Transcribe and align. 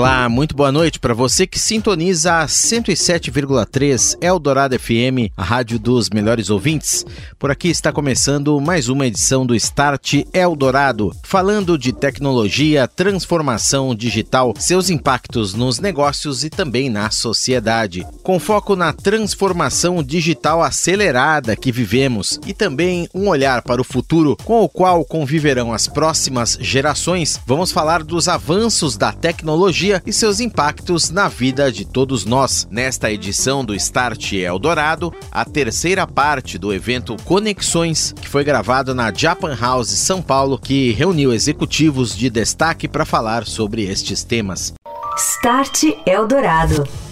Olá, 0.00 0.30
muito 0.30 0.56
boa 0.56 0.72
noite 0.72 0.98
para 0.98 1.12
você 1.12 1.46
que 1.46 1.58
sintoniza 1.58 2.38
a 2.38 2.46
107,3 2.46 4.16
Eldorado 4.22 4.80
FM, 4.80 5.30
a 5.36 5.44
rádio 5.44 5.78
dos 5.78 6.08
melhores 6.08 6.48
ouvintes. 6.48 7.04
Por 7.38 7.50
aqui 7.50 7.68
está 7.68 7.92
começando 7.92 8.58
mais 8.62 8.88
uma 8.88 9.06
edição 9.06 9.44
do 9.44 9.54
Start 9.54 10.22
Eldorado, 10.32 11.14
falando 11.22 11.76
de 11.76 11.92
tecnologia, 11.92 12.88
transformação 12.88 13.94
digital, 13.94 14.54
seus 14.58 14.88
impactos 14.88 15.52
nos 15.52 15.80
negócios 15.80 16.44
e 16.44 16.48
também 16.48 16.88
na 16.88 17.10
sociedade. 17.10 18.06
Com 18.22 18.40
foco 18.40 18.74
na 18.74 18.94
transformação 18.94 20.02
digital 20.02 20.62
acelerada 20.62 21.54
que 21.54 21.70
vivemos 21.70 22.40
e 22.46 22.54
também 22.54 23.06
um 23.14 23.28
olhar 23.28 23.60
para 23.60 23.82
o 23.82 23.84
futuro 23.84 24.34
com 24.46 24.62
o 24.62 24.68
qual 24.68 25.04
conviverão 25.04 25.74
as 25.74 25.86
próximas 25.86 26.56
gerações, 26.58 27.38
vamos 27.46 27.70
falar 27.70 28.02
dos 28.02 28.28
avanços 28.28 28.96
da 28.96 29.12
tecnologia 29.12 29.89
tecnologia 29.90 30.02
e 30.06 30.12
seus 30.12 30.38
impactos 30.38 31.10
na 31.10 31.26
vida 31.28 31.72
de 31.72 31.84
todos 31.84 32.24
nós. 32.24 32.68
Nesta 32.70 33.10
edição 33.10 33.64
do 33.64 33.74
Start 33.74 34.32
Eldorado, 34.32 35.12
a 35.32 35.44
terceira 35.44 36.06
parte 36.06 36.58
do 36.58 36.72
evento 36.72 37.16
Conexões, 37.24 38.12
que 38.12 38.28
foi 38.28 38.44
gravado 38.44 38.94
na 38.94 39.12
Japan 39.12 39.56
House 39.58 39.88
São 39.88 40.22
Paulo, 40.22 40.58
que 40.58 40.92
reuniu 40.92 41.32
executivos 41.32 42.16
de 42.16 42.30
destaque 42.30 42.86
para 42.86 43.04
falar 43.04 43.46
sobre 43.46 43.82
estes 43.84 44.22
temas. 44.22 44.72
Start 45.16 45.82
Eldorado. 46.06 47.09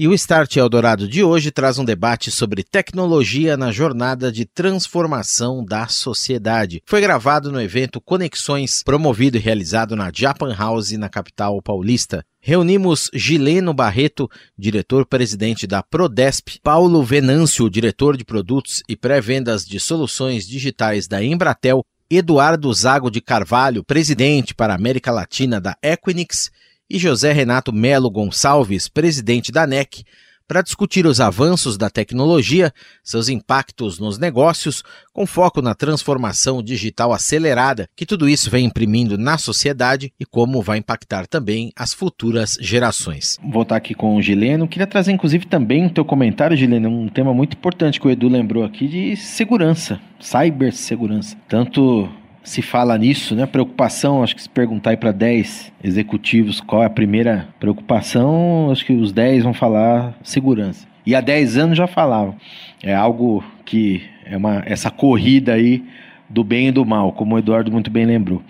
E 0.00 0.06
o 0.06 0.14
Start 0.14 0.54
Eldorado 0.54 1.08
de 1.08 1.24
hoje 1.24 1.50
traz 1.50 1.76
um 1.76 1.84
debate 1.84 2.30
sobre 2.30 2.62
tecnologia 2.62 3.56
na 3.56 3.72
jornada 3.72 4.30
de 4.30 4.44
transformação 4.44 5.64
da 5.64 5.88
sociedade. 5.88 6.80
Foi 6.86 7.00
gravado 7.00 7.50
no 7.50 7.60
evento 7.60 8.00
Conexões, 8.00 8.84
promovido 8.84 9.36
e 9.36 9.40
realizado 9.40 9.96
na 9.96 10.12
Japan 10.14 10.54
House, 10.54 10.92
na 10.92 11.08
capital 11.08 11.60
paulista. 11.60 12.24
Reunimos 12.40 13.10
Gileno 13.12 13.74
Barreto, 13.74 14.30
diretor-presidente 14.56 15.66
da 15.66 15.82
Prodesp, 15.82 16.60
Paulo 16.62 17.02
Venâncio, 17.02 17.68
diretor 17.68 18.16
de 18.16 18.24
produtos 18.24 18.84
e 18.88 18.94
pré-vendas 18.94 19.66
de 19.66 19.80
soluções 19.80 20.46
digitais 20.46 21.08
da 21.08 21.24
Embratel, 21.24 21.84
Eduardo 22.08 22.72
Zago 22.72 23.10
de 23.10 23.20
Carvalho, 23.20 23.82
presidente 23.82 24.54
para 24.54 24.74
a 24.74 24.76
América 24.76 25.10
Latina 25.10 25.60
da 25.60 25.76
Equinix, 25.82 26.52
e 26.88 26.98
José 26.98 27.32
Renato 27.32 27.72
Melo 27.72 28.10
Gonçalves, 28.10 28.88
presidente 28.88 29.52
da 29.52 29.66
NEC, 29.66 30.04
para 30.48 30.62
discutir 30.62 31.06
os 31.06 31.20
avanços 31.20 31.76
da 31.76 31.90
tecnologia, 31.90 32.72
seus 33.04 33.28
impactos 33.28 33.98
nos 33.98 34.18
negócios, 34.18 34.82
com 35.12 35.26
foco 35.26 35.60
na 35.60 35.74
transformação 35.74 36.62
digital 36.62 37.12
acelerada 37.12 37.86
que 37.94 38.06
tudo 38.06 38.26
isso 38.26 38.50
vem 38.50 38.64
imprimindo 38.64 39.18
na 39.18 39.36
sociedade 39.36 40.10
e 40.18 40.24
como 40.24 40.62
vai 40.62 40.78
impactar 40.78 41.26
também 41.26 41.70
as 41.76 41.92
futuras 41.92 42.56
gerações. 42.60 43.36
Vou 43.52 43.62
estar 43.62 43.76
aqui 43.76 43.94
com 43.94 44.16
o 44.16 44.22
Gileno. 44.22 44.66
Queria 44.66 44.86
trazer, 44.86 45.12
inclusive, 45.12 45.46
também 45.46 45.84
o 45.84 45.90
teu 45.90 46.04
comentário, 46.04 46.56
Gileno, 46.56 46.88
um 46.88 47.08
tema 47.08 47.34
muito 47.34 47.54
importante 47.54 48.00
que 48.00 48.06
o 48.06 48.10
Edu 48.10 48.28
lembrou 48.28 48.64
aqui 48.64 48.88
de 48.88 49.16
segurança, 49.16 50.00
cibersegurança. 50.18 51.36
Tanto 51.46 52.08
se 52.48 52.62
fala 52.62 52.96
nisso, 52.96 53.34
né? 53.34 53.46
Preocupação, 53.46 54.22
acho 54.22 54.34
que 54.34 54.42
se 54.42 54.48
perguntar 54.48 54.90
aí 54.90 54.96
para 54.96 55.12
10 55.12 55.72
executivos 55.84 56.60
qual 56.60 56.82
é 56.82 56.86
a 56.86 56.90
primeira 56.90 57.48
preocupação, 57.60 58.70
acho 58.70 58.84
que 58.86 58.92
os 58.92 59.12
10 59.12 59.44
vão 59.44 59.52
falar 59.52 60.14
segurança. 60.22 60.86
E 61.04 61.14
há 61.14 61.20
10 61.20 61.58
anos 61.58 61.78
já 61.78 61.86
falavam. 61.86 62.34
É 62.82 62.94
algo 62.94 63.44
que 63.64 64.02
é 64.24 64.36
uma 64.36 64.62
essa 64.66 64.90
corrida 64.90 65.52
aí 65.52 65.84
do 66.28 66.42
bem 66.42 66.68
e 66.68 66.72
do 66.72 66.84
mal, 66.84 67.12
como 67.12 67.34
o 67.34 67.38
Eduardo 67.38 67.70
muito 67.70 67.90
bem 67.90 68.06
lembrou. 68.06 68.42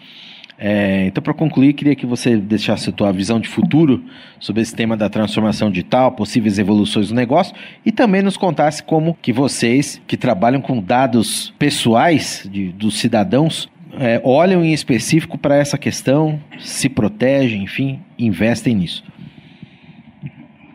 É, 0.61 1.06
então, 1.06 1.22
para 1.22 1.33
concluir, 1.33 1.72
queria 1.72 1.95
que 1.95 2.05
você 2.05 2.37
deixasse 2.37 2.91
a 2.91 2.93
tua 2.93 3.12
visão 3.12 3.39
de 3.39 3.49
futuro 3.49 4.03
sobre 4.41 4.61
esse 4.61 4.75
tema 4.75 4.97
da 4.97 5.09
transformação 5.09 5.71
digital, 5.71 6.12
possíveis 6.12 6.59
evoluções 6.59 7.09
do 7.09 7.15
negócio 7.15 7.55
e 7.87 7.93
também 7.93 8.22
nos 8.22 8.37
contasse 8.37 8.83
como 8.83 9.17
que 9.22 9.33
vocês, 9.33 10.01
que 10.06 10.17
trabalham 10.17 10.61
com 10.61 10.83
dados 10.83 11.55
pessoais 11.61 12.49
de, 12.51 12.72
dos 12.72 12.99
cidadãos, 12.99 13.69
é, 13.93 14.21
olham 14.25 14.65
em 14.65 14.72
específico 14.72 15.38
para 15.38 15.56
essa 15.56 15.78
questão, 15.78 16.41
se 16.59 16.88
protegem, 16.88 17.62
enfim, 17.62 18.00
investem 18.19 18.75
nisso? 18.75 19.04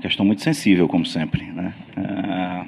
Questão 0.01 0.25
muito 0.25 0.41
sensível, 0.41 0.87
como 0.87 1.05
sempre. 1.05 1.43
Né? 1.45 1.73
É, 1.95 2.65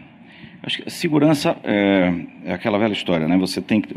acho 0.64 0.82
que 0.82 0.90
segurança 0.90 1.58
é, 1.64 2.14
é, 2.46 2.54
aquela 2.54 2.78
velha 2.78 2.94
história, 2.94 3.28
né? 3.28 3.38
Você 3.38 3.62
tem 3.62 3.82
que, 3.82 3.94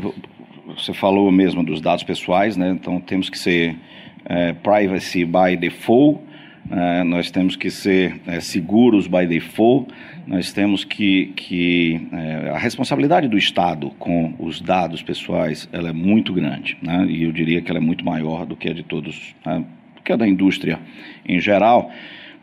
você 0.66 0.92
falou 0.92 1.30
mesmo 1.30 1.62
dos 1.62 1.80
dados 1.80 2.02
pessoais, 2.02 2.56
né? 2.56 2.70
Então 2.70 3.00
temos 3.00 3.30
que 3.30 3.38
ser 3.38 3.76
é, 4.24 4.52
privacy 4.54 5.24
by 5.24 5.56
default 5.56 6.27
é, 6.70 7.02
nós 7.02 7.30
temos 7.30 7.56
que 7.56 7.70
ser 7.70 8.20
é, 8.26 8.40
seguros 8.40 9.06
by 9.06 9.26
default, 9.26 9.92
nós 10.26 10.52
temos 10.52 10.84
que, 10.84 11.32
que 11.34 12.06
é, 12.12 12.50
a 12.50 12.58
responsabilidade 12.58 13.28
do 13.28 13.38
Estado 13.38 13.90
com 13.98 14.34
os 14.38 14.60
dados 14.60 15.02
pessoais 15.02 15.68
ela 15.72 15.88
é 15.88 15.92
muito 15.92 16.32
grande, 16.32 16.76
né? 16.82 17.06
e 17.08 17.22
eu 17.22 17.32
diria 17.32 17.62
que 17.62 17.70
ela 17.70 17.78
é 17.78 17.82
muito 17.82 18.04
maior 18.04 18.44
do 18.44 18.54
que 18.54 18.68
a 18.68 18.74
de 18.74 18.82
todos, 18.82 19.34
né? 19.44 19.64
do 19.96 20.02
que 20.02 20.12
a 20.12 20.16
da 20.16 20.28
indústria 20.28 20.78
em 21.26 21.40
geral, 21.40 21.90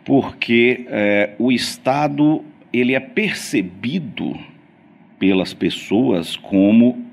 porque 0.04 0.86
o 1.40 1.52
Estado 1.52 2.44
ele 2.72 2.94
é 2.94 3.00
percebido 3.00 4.38
pelas 5.18 5.54
pessoas 5.54 6.36
como 6.36 7.06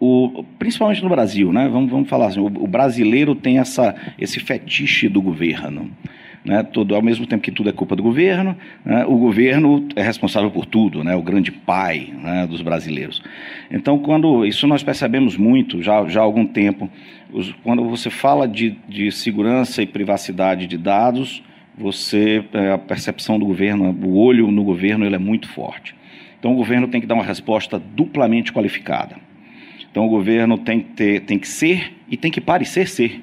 o, 0.00 0.44
principalmente 0.58 1.02
no 1.02 1.08
Brasil, 1.08 1.52
né? 1.52 1.68
Vamos, 1.68 1.90
vamos 1.90 2.08
falar 2.08 2.28
assim, 2.28 2.40
o, 2.40 2.46
o 2.46 2.66
brasileiro 2.66 3.34
tem 3.34 3.58
essa, 3.58 3.94
esse 4.18 4.38
fetiche 4.38 5.08
do 5.08 5.20
governo. 5.20 5.90
Né, 6.44 6.62
tudo, 6.62 6.94
ao 6.94 7.02
mesmo 7.02 7.26
tempo 7.26 7.42
que 7.42 7.50
tudo 7.50 7.68
é 7.68 7.72
culpa 7.72 7.96
do 7.96 8.02
governo, 8.02 8.56
né, 8.84 9.04
o 9.06 9.18
governo 9.18 9.86
é 9.96 10.02
responsável 10.02 10.50
por 10.50 10.64
tudo, 10.64 11.02
né, 11.02 11.14
o 11.14 11.20
grande 11.20 11.50
pai 11.50 12.14
né, 12.16 12.46
dos 12.46 12.62
brasileiros. 12.62 13.20
Então, 13.70 13.98
quando 13.98 14.46
isso 14.46 14.66
nós 14.66 14.82
percebemos 14.82 15.36
muito 15.36 15.82
já, 15.82 16.06
já 16.06 16.20
há 16.20 16.22
algum 16.22 16.46
tempo, 16.46 16.88
os, 17.32 17.52
quando 17.64 17.84
você 17.84 18.08
fala 18.08 18.46
de, 18.46 18.76
de 18.88 19.10
segurança 19.10 19.82
e 19.82 19.86
privacidade 19.86 20.66
de 20.66 20.78
dados, 20.78 21.42
você 21.76 22.44
é, 22.52 22.72
a 22.72 22.78
percepção 22.78 23.38
do 23.38 23.46
governo, 23.46 23.90
o 23.90 24.18
olho 24.18 24.50
no 24.50 24.64
governo, 24.64 25.04
ele 25.04 25.14
é 25.14 25.18
muito 25.18 25.48
forte. 25.48 25.94
Então, 26.38 26.52
o 26.52 26.56
governo 26.56 26.88
tem 26.88 27.00
que 27.00 27.06
dar 27.06 27.14
uma 27.14 27.24
resposta 27.24 27.78
duplamente 27.78 28.52
qualificada. 28.52 29.16
Então, 29.90 30.06
o 30.06 30.08
governo 30.08 30.58
tem 30.58 30.80
que, 30.80 30.90
ter, 30.92 31.20
tem 31.20 31.38
que 31.38 31.48
ser 31.48 31.92
e 32.08 32.16
tem 32.16 32.30
que 32.30 32.40
parecer 32.40 32.88
ser. 32.88 33.22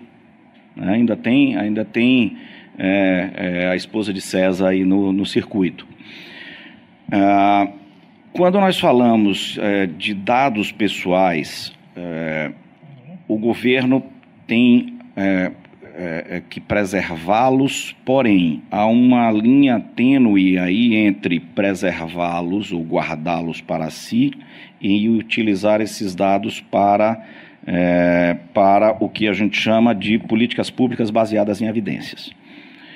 Né? 0.75 0.93
Ainda 0.93 1.15
tem, 1.15 1.55
ainda 1.55 1.85
tem 1.85 2.37
é, 2.77 3.29
é, 3.35 3.67
a 3.69 3.75
esposa 3.75 4.13
de 4.13 4.21
César 4.21 4.69
aí 4.69 4.83
no, 4.83 5.11
no 5.11 5.25
circuito. 5.25 5.87
Ah, 7.11 7.67
quando 8.33 8.59
nós 8.59 8.77
falamos 8.77 9.57
é, 9.61 9.85
de 9.85 10.13
dados 10.13 10.69
pessoais, 10.71 11.73
é, 11.95 12.51
o 13.29 13.37
governo 13.37 14.03
tem 14.45 14.97
é, 15.15 15.51
é, 15.97 16.43
que 16.49 16.59
preservá-los, 16.59 17.95
porém 18.03 18.61
há 18.69 18.85
uma 18.85 19.31
linha 19.31 19.79
tênue 19.79 20.59
aí 20.59 20.95
entre 20.95 21.39
preservá-los 21.39 22.73
ou 22.73 22.83
guardá-los 22.83 23.61
para 23.61 23.89
si 23.89 24.33
e 24.81 25.07
utilizar 25.07 25.79
esses 25.79 26.13
dados 26.13 26.59
para 26.59 27.25
para 28.53 28.95
o 28.99 29.09
que 29.09 29.27
a 29.27 29.33
gente 29.33 29.59
chama 29.59 29.95
de 29.95 30.19
políticas 30.19 30.69
públicas 30.69 31.09
baseadas 31.09 31.63
em 31.63 31.65
evidências. 31.65 32.31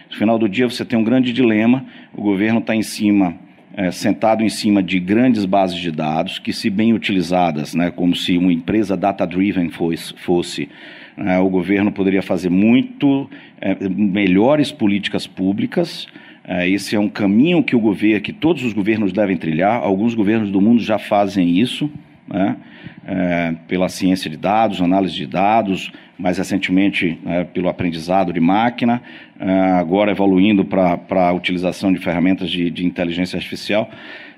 No 0.10 0.16
final 0.18 0.40
do 0.40 0.50
dia, 0.50 0.70
você 0.70 0.84
tem 0.84 0.98
um 0.98 1.04
grande 1.04 1.32
dilema: 1.32 1.86
o 2.14 2.22
governo 2.22 2.60
está 2.60 2.76
em 2.76 2.84
cima. 2.84 3.36
É, 3.72 3.92
sentado 3.92 4.44
em 4.44 4.50
cima 4.50 4.82
de 4.82 5.00
grandes 5.00 5.46
bases 5.46 5.78
de 5.78 5.92
dados 5.92 6.40
que, 6.40 6.52
se 6.52 6.70
bem 6.70 6.92
utilizadas, 6.92 7.76
né, 7.76 7.92
como 7.92 8.16
se 8.16 8.36
uma 8.36 8.52
empresa 8.52 8.98
data-driven 8.98 9.70
fosse, 9.70 10.14
fosse 10.18 10.68
né, 11.16 11.38
o 11.40 11.48
governo 11.50 11.92
poderia 11.92 12.22
fazer 12.22 12.50
muito 12.50 13.30
é, 13.62 13.78
melhores 13.88 14.72
políticas 14.72 15.28
públicas. 15.28 16.08
É, 16.44 16.68
esse 16.68 16.96
é 16.96 17.00
um 17.00 17.08
caminho 17.08 17.64
que 17.64 17.76
o 17.76 17.80
governo, 17.80 18.22
que 18.22 18.34
todos 18.34 18.64
os 18.64 18.74
governos 18.74 19.14
devem 19.14 19.38
trilhar. 19.38 19.82
Alguns 19.84 20.16
governos 20.16 20.50
do 20.50 20.60
mundo 20.60 20.82
já 20.82 20.98
fazem 20.98 21.60
isso 21.60 21.92
né, 22.28 22.58
é, 23.06 23.56
pela 23.68 23.90
ciência 23.90 24.30
de 24.30 24.38
dados, 24.38 24.82
análise 24.82 25.14
de 25.14 25.28
dados, 25.28 25.92
mais 26.20 26.38
recentemente 26.38 27.18
é, 27.26 27.46
pelo 27.46 27.70
aprendizado 27.70 28.34
de 28.34 28.42
máquina, 28.42 29.02
é, 29.40 29.50
agora 29.72 30.12
evoluindo 30.12 30.66
para 30.66 31.00
a 31.30 31.32
utilização 31.32 31.94
de 31.94 32.00
ferramentas 32.00 32.52
de, 32.52 32.70
de 32.70 32.86
inteligência 32.86 33.38
artificial. 33.38 33.90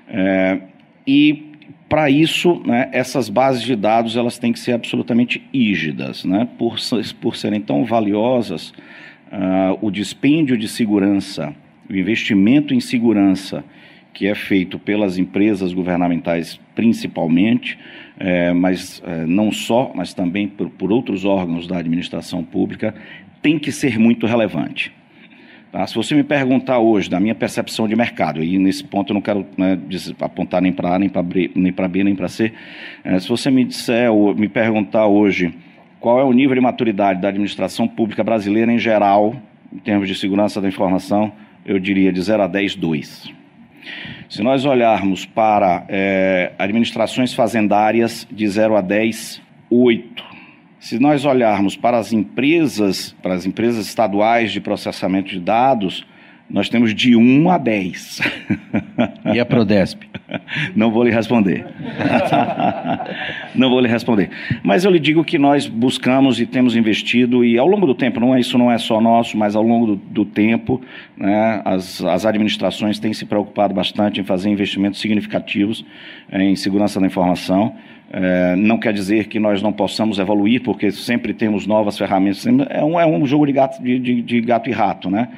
É, 0.08 0.60
e 1.04 1.50
para 1.88 2.08
isso, 2.08 2.62
né, 2.64 2.88
essas 2.92 3.28
bases 3.28 3.62
de 3.62 3.74
dados 3.74 4.16
elas 4.16 4.38
têm 4.38 4.52
que 4.52 4.60
ser 4.60 4.72
absolutamente 4.72 5.42
rígidas, 5.52 6.24
né, 6.24 6.48
por, 6.56 6.76
por 7.20 7.36
serem 7.36 7.60
tão 7.60 7.84
valiosas, 7.84 8.70
uh, 9.30 9.76
o 9.80 9.90
dispêndio 9.90 10.56
de 10.56 10.68
segurança, 10.68 11.54
o 11.90 11.94
investimento 11.94 12.72
em 12.72 12.80
segurança 12.80 13.64
que 14.12 14.26
é 14.26 14.34
feito 14.34 14.78
pelas 14.78 15.18
empresas 15.18 15.72
governamentais 15.72 16.60
principalmente, 16.74 17.78
é, 18.18 18.52
mas 18.52 19.02
é, 19.06 19.26
não 19.26 19.50
só, 19.50 19.92
mas 19.94 20.14
também 20.14 20.46
por, 20.46 20.68
por 20.70 20.92
outros 20.92 21.24
órgãos 21.24 21.66
da 21.66 21.78
administração 21.78 22.44
pública, 22.44 22.94
tem 23.40 23.58
que 23.58 23.72
ser 23.72 23.98
muito 23.98 24.26
relevante. 24.26 24.92
Tá? 25.72 25.86
Se 25.86 25.94
você 25.94 26.14
me 26.14 26.22
perguntar 26.22 26.78
hoje, 26.78 27.08
da 27.08 27.18
minha 27.18 27.34
percepção 27.34 27.88
de 27.88 27.96
mercado, 27.96 28.44
e 28.44 28.58
nesse 28.58 28.84
ponto 28.84 29.10
eu 29.10 29.14
não 29.14 29.22
quero 29.22 29.46
né, 29.56 29.78
apontar 30.20 30.60
nem 30.60 30.72
para 30.72 30.94
A, 30.94 30.98
nem 30.98 31.08
para 31.08 31.22
B, 31.88 32.04
nem 32.04 32.14
para 32.14 32.28
C, 32.28 32.52
é, 33.02 33.18
se 33.18 33.28
você 33.28 33.50
me 33.50 33.64
disser 33.64 34.12
ou 34.12 34.34
me 34.34 34.48
perguntar 34.48 35.06
hoje 35.06 35.52
qual 35.98 36.20
é 36.20 36.24
o 36.24 36.32
nível 36.32 36.54
de 36.54 36.60
maturidade 36.60 37.20
da 37.20 37.28
administração 37.28 37.88
pública 37.88 38.22
brasileira 38.22 38.70
em 38.70 38.78
geral, 38.78 39.34
em 39.72 39.78
termos 39.78 40.08
de 40.08 40.14
segurança 40.14 40.60
da 40.60 40.68
informação, 40.68 41.32
eu 41.64 41.78
diria 41.78 42.12
de 42.12 42.20
0 42.20 42.42
a 42.42 42.46
10, 42.46 42.76
2. 42.76 43.41
Se 44.28 44.42
nós 44.42 44.64
olharmos 44.64 45.26
para 45.26 45.84
é, 45.88 46.52
administrações 46.58 47.34
fazendárias 47.34 48.26
de 48.30 48.46
0 48.48 48.76
a 48.76 48.80
10, 48.80 49.42
8. 49.70 50.24
Se 50.78 50.98
nós 50.98 51.24
olharmos 51.24 51.76
para 51.76 51.98
as 51.98 52.12
empresas, 52.12 53.14
para 53.22 53.34
as 53.34 53.46
empresas 53.46 53.86
estaduais 53.86 54.52
de 54.52 54.60
processamento 54.60 55.30
de 55.30 55.40
dados, 55.40 56.04
nós 56.48 56.68
temos 56.68 56.94
de 56.94 57.16
1 57.16 57.50
a 57.50 57.58
10. 57.58 58.20
E 59.34 59.40
a 59.40 59.46
Prodesp? 59.46 60.02
Não 60.74 60.90
vou 60.90 61.04
lhe 61.04 61.10
responder. 61.10 61.66
não 63.54 63.68
vou 63.68 63.80
lhe 63.80 63.88
responder. 63.88 64.30
Mas 64.62 64.84
eu 64.84 64.90
lhe 64.90 64.98
digo 64.98 65.24
que 65.24 65.38
nós 65.38 65.66
buscamos 65.66 66.40
e 66.40 66.46
temos 66.46 66.76
investido, 66.76 67.44
e 67.44 67.58
ao 67.58 67.66
longo 67.66 67.86
do 67.86 67.94
tempo, 67.94 68.20
não 68.20 68.34
é, 68.34 68.40
isso 68.40 68.56
não 68.56 68.70
é 68.70 68.78
só 68.78 69.00
nosso, 69.00 69.36
mas 69.36 69.54
ao 69.54 69.62
longo 69.62 69.86
do, 69.86 69.96
do 69.96 70.24
tempo, 70.24 70.80
né, 71.16 71.60
as, 71.64 72.02
as 72.02 72.24
administrações 72.24 72.98
têm 72.98 73.12
se 73.12 73.26
preocupado 73.26 73.74
bastante 73.74 74.20
em 74.20 74.24
fazer 74.24 74.50
investimentos 74.50 75.00
significativos 75.00 75.84
em 76.32 76.56
segurança 76.56 77.00
da 77.00 77.06
informação. 77.06 77.74
É, 78.14 78.54
não 78.56 78.76
quer 78.78 78.92
dizer 78.92 79.26
que 79.26 79.40
nós 79.40 79.62
não 79.62 79.72
possamos 79.72 80.18
evoluir, 80.18 80.62
porque 80.62 80.90
sempre 80.90 81.32
temos 81.32 81.66
novas 81.66 81.96
ferramentas. 81.96 82.46
É 82.46 82.84
um, 82.84 83.00
é 83.00 83.06
um 83.06 83.24
jogo 83.24 83.46
de 83.46 83.52
gato, 83.52 83.82
de, 83.82 83.98
de, 83.98 84.20
de 84.20 84.40
gato 84.42 84.68
e 84.68 84.72
rato, 84.72 85.10
né? 85.10 85.28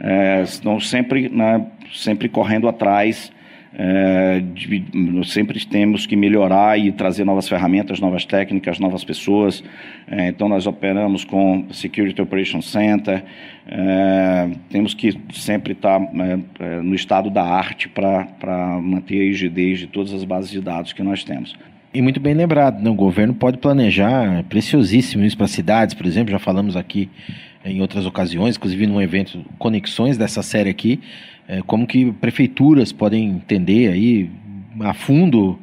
É, 0.00 0.40
estão 0.42 0.80
sempre, 0.80 1.28
né, 1.28 1.66
sempre 1.92 2.30
correndo 2.30 2.66
atrás. 2.68 3.30
É, 3.74 4.40
de, 4.40 4.84
sempre 5.24 5.64
temos 5.64 6.04
que 6.04 6.14
melhorar 6.14 6.78
e 6.78 6.92
trazer 6.92 7.24
novas 7.24 7.48
ferramentas, 7.48 8.00
novas 8.00 8.24
técnicas, 8.24 8.78
novas 8.78 9.02
pessoas. 9.02 9.64
É, 10.06 10.28
então, 10.28 10.48
nós 10.48 10.66
operamos 10.66 11.24
com 11.24 11.66
Security 11.72 12.20
Operations 12.20 12.70
Center. 12.70 13.24
É, 13.66 14.50
temos 14.68 14.92
que 14.92 15.18
sempre 15.32 15.72
estar 15.72 15.98
né, 15.98 16.40
é, 16.60 16.80
no 16.82 16.94
estado 16.94 17.30
da 17.30 17.44
arte 17.44 17.88
para 17.88 18.78
manter 18.82 19.20
a 19.20 19.24
rigidez 19.24 19.78
de 19.78 19.86
todas 19.86 20.12
as 20.12 20.24
bases 20.24 20.50
de 20.50 20.60
dados 20.60 20.92
que 20.92 21.02
nós 21.02 21.24
temos. 21.24 21.56
E 21.94 22.00
muito 22.00 22.18
bem 22.20 22.32
lembrado, 22.32 22.82
né? 22.82 22.88
o 22.88 22.94
governo 22.94 23.34
pode 23.34 23.58
planejar, 23.58 24.38
é 24.38 24.42
preciosíssimo 24.42 25.24
isso 25.24 25.36
para 25.36 25.46
cidades, 25.46 25.94
por 25.94 26.06
exemplo, 26.06 26.32
já 26.32 26.38
falamos 26.38 26.74
aqui 26.74 27.10
em 27.62 27.82
outras 27.82 28.06
ocasiões, 28.06 28.56
inclusive 28.56 28.86
num 28.86 29.00
evento 29.00 29.44
Conexões 29.58 30.16
dessa 30.16 30.42
série 30.42 30.70
aqui, 30.70 31.00
é, 31.46 31.60
como 31.60 31.86
que 31.86 32.10
prefeituras 32.12 32.92
podem 32.92 33.28
entender 33.28 33.92
aí 33.92 34.30
a 34.80 34.94
fundo 34.94 35.58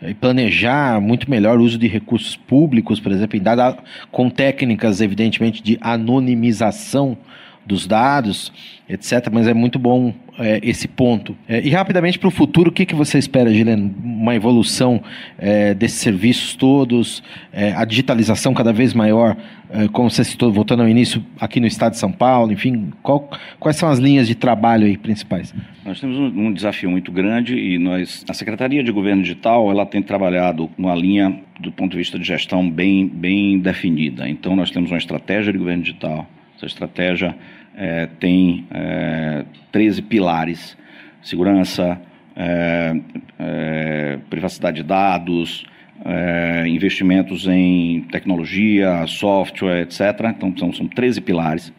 é, 0.00 0.10
e 0.10 0.14
planejar 0.14 1.00
muito 1.00 1.28
melhor 1.28 1.58
o 1.58 1.64
uso 1.64 1.76
de 1.76 1.88
recursos 1.88 2.36
públicos, 2.36 3.00
por 3.00 3.10
exemplo, 3.10 3.40
dada, 3.40 3.76
com 4.12 4.30
técnicas, 4.30 5.00
evidentemente, 5.00 5.60
de 5.60 5.78
anonimização 5.80 7.18
dos 7.66 7.88
dados, 7.88 8.52
etc. 8.88 9.28
Mas 9.32 9.48
é 9.48 9.54
muito 9.54 9.80
bom 9.80 10.14
é, 10.38 10.60
esse 10.62 10.88
ponto. 10.88 11.36
É, 11.48 11.60
e 11.60 11.70
rapidamente 11.70 12.18
para 12.18 12.28
o 12.28 12.30
futuro, 12.30 12.70
o 12.70 12.72
que, 12.72 12.86
que 12.86 12.94
você 12.94 13.18
espera, 13.18 13.52
Gilene? 13.52 13.94
Uma 14.02 14.34
evolução 14.34 15.02
é, 15.38 15.74
desses 15.74 15.98
serviços 15.98 16.54
todos, 16.54 17.22
é, 17.52 17.72
a 17.72 17.84
digitalização 17.84 18.54
cada 18.54 18.72
vez 18.72 18.94
maior, 18.94 19.36
é, 19.70 19.88
como 19.88 20.10
você 20.10 20.24
citou, 20.24 20.52
voltando 20.52 20.82
ao 20.82 20.88
início, 20.88 21.24
aqui 21.40 21.60
no 21.60 21.66
estado 21.66 21.92
de 21.92 21.98
São 21.98 22.12
Paulo, 22.12 22.52
enfim, 22.52 22.90
qual, 23.02 23.30
quais 23.58 23.76
são 23.76 23.88
as 23.88 23.98
linhas 23.98 24.26
de 24.26 24.34
trabalho 24.34 24.86
aí 24.86 24.96
principais? 24.96 25.54
Nós 25.84 26.00
temos 26.00 26.18
um, 26.18 26.46
um, 26.46 26.52
desafio 26.52 26.90
muito 26.90 27.10
grande 27.10 27.56
e 27.56 27.78
nós, 27.78 28.24
a 28.28 28.34
Secretaria 28.34 28.82
de 28.82 28.92
Governo 28.92 29.22
Digital, 29.22 29.70
ela 29.70 29.84
tem 29.84 30.02
trabalhado 30.02 30.70
uma 30.78 30.94
linha 30.94 31.40
do 31.60 31.70
ponto 31.70 31.92
de 31.92 31.98
vista 31.98 32.18
de 32.18 32.24
gestão 32.24 32.68
bem, 32.68 33.06
bem 33.06 33.58
definida. 33.58 34.28
Então, 34.28 34.56
nós 34.56 34.70
temos 34.70 34.90
uma 34.90 34.98
estratégia 34.98 35.52
de 35.52 35.58
governo 35.58 35.82
digital, 35.82 36.26
essa 36.56 36.66
estratégia 36.66 37.34
é, 37.76 38.06
tem 38.18 38.66
é, 38.70 39.44
13 39.70 40.02
pilares: 40.02 40.76
segurança, 41.22 42.00
é, 42.36 42.96
é 43.38 44.18
privacidade 44.28 44.78
de 44.78 44.82
dados, 44.82 45.64
é, 46.04 46.64
investimentos 46.68 47.46
em 47.46 48.02
tecnologia, 48.10 49.06
software, 49.06 49.82
etc. 49.82 50.00
Então, 50.36 50.56
são, 50.56 50.72
são 50.72 50.88
13 50.88 51.20
pilares. 51.20 51.72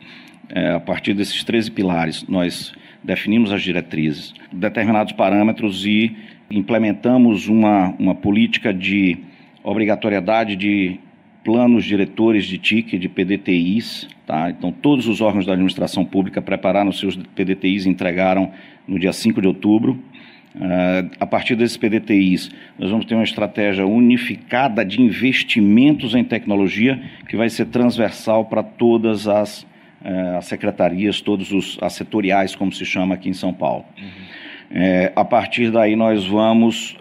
É, 0.50 0.72
a 0.72 0.80
partir 0.80 1.14
desses 1.14 1.44
13 1.44 1.72
pilares, 1.72 2.26
nós 2.28 2.74
definimos 3.04 3.52
as 3.52 3.62
diretrizes, 3.62 4.34
determinados 4.52 5.14
parâmetros 5.14 5.86
e 5.86 6.16
implementamos 6.50 7.48
uma, 7.48 7.94
uma 8.00 8.16
política 8.16 8.74
de 8.74 9.18
obrigatoriedade 9.64 10.56
de 10.56 11.00
planos 11.44 11.84
diretores 11.84 12.46
de 12.46 12.58
TIC, 12.58 12.98
de 12.98 13.10
PDTIs. 13.10 14.08
Tá? 14.26 14.50
Então, 14.50 14.72
todos 14.72 15.08
os 15.08 15.22
órgãos 15.22 15.46
da 15.46 15.54
administração 15.54 16.06
pública 16.06 16.42
prepararam 16.42 16.92
seus 16.92 17.16
PDTIs 17.16 17.86
e 17.86 17.90
entregaram 17.90 18.52
no 18.88 18.98
dia 18.98 19.14
5 19.14 19.42
de 19.42 19.48
outubro. 19.48 20.00
Uh, 20.56 21.10
a 21.20 21.26
partir 21.26 21.56
desses 21.56 21.76
PDTIs, 21.78 22.52
nós 22.78 22.92
vamos 22.92 23.06
ter 23.06 23.16
uma 23.16 23.24
estratégia 23.24 23.88
unificada 23.88 24.86
de 24.86 25.02
investimentos 25.02 26.14
em 26.14 26.24
tecnologia 26.24 27.02
que 27.28 27.36
vai 27.36 27.50
ser 27.50 27.66
transversal 27.66 28.46
para 28.46 28.62
todas 28.62 29.28
as, 29.28 29.64
uh, 29.64 30.38
as 30.38 30.46
secretarias, 30.46 31.22
todos 31.22 31.52
os 31.52 31.80
as 31.82 31.94
setoriais, 31.94 32.56
como 32.56 32.72
se 32.72 32.86
chama 32.86 33.16
aqui 33.16 33.30
em 33.30 33.34
São 33.34 33.52
Paulo. 33.52 33.84
Uhum. 33.98 34.06
Uh, 34.06 35.12
a 35.16 35.26
partir 35.26 35.72
daí, 35.72 35.96
nós 35.96 36.26
vamos 36.26 36.98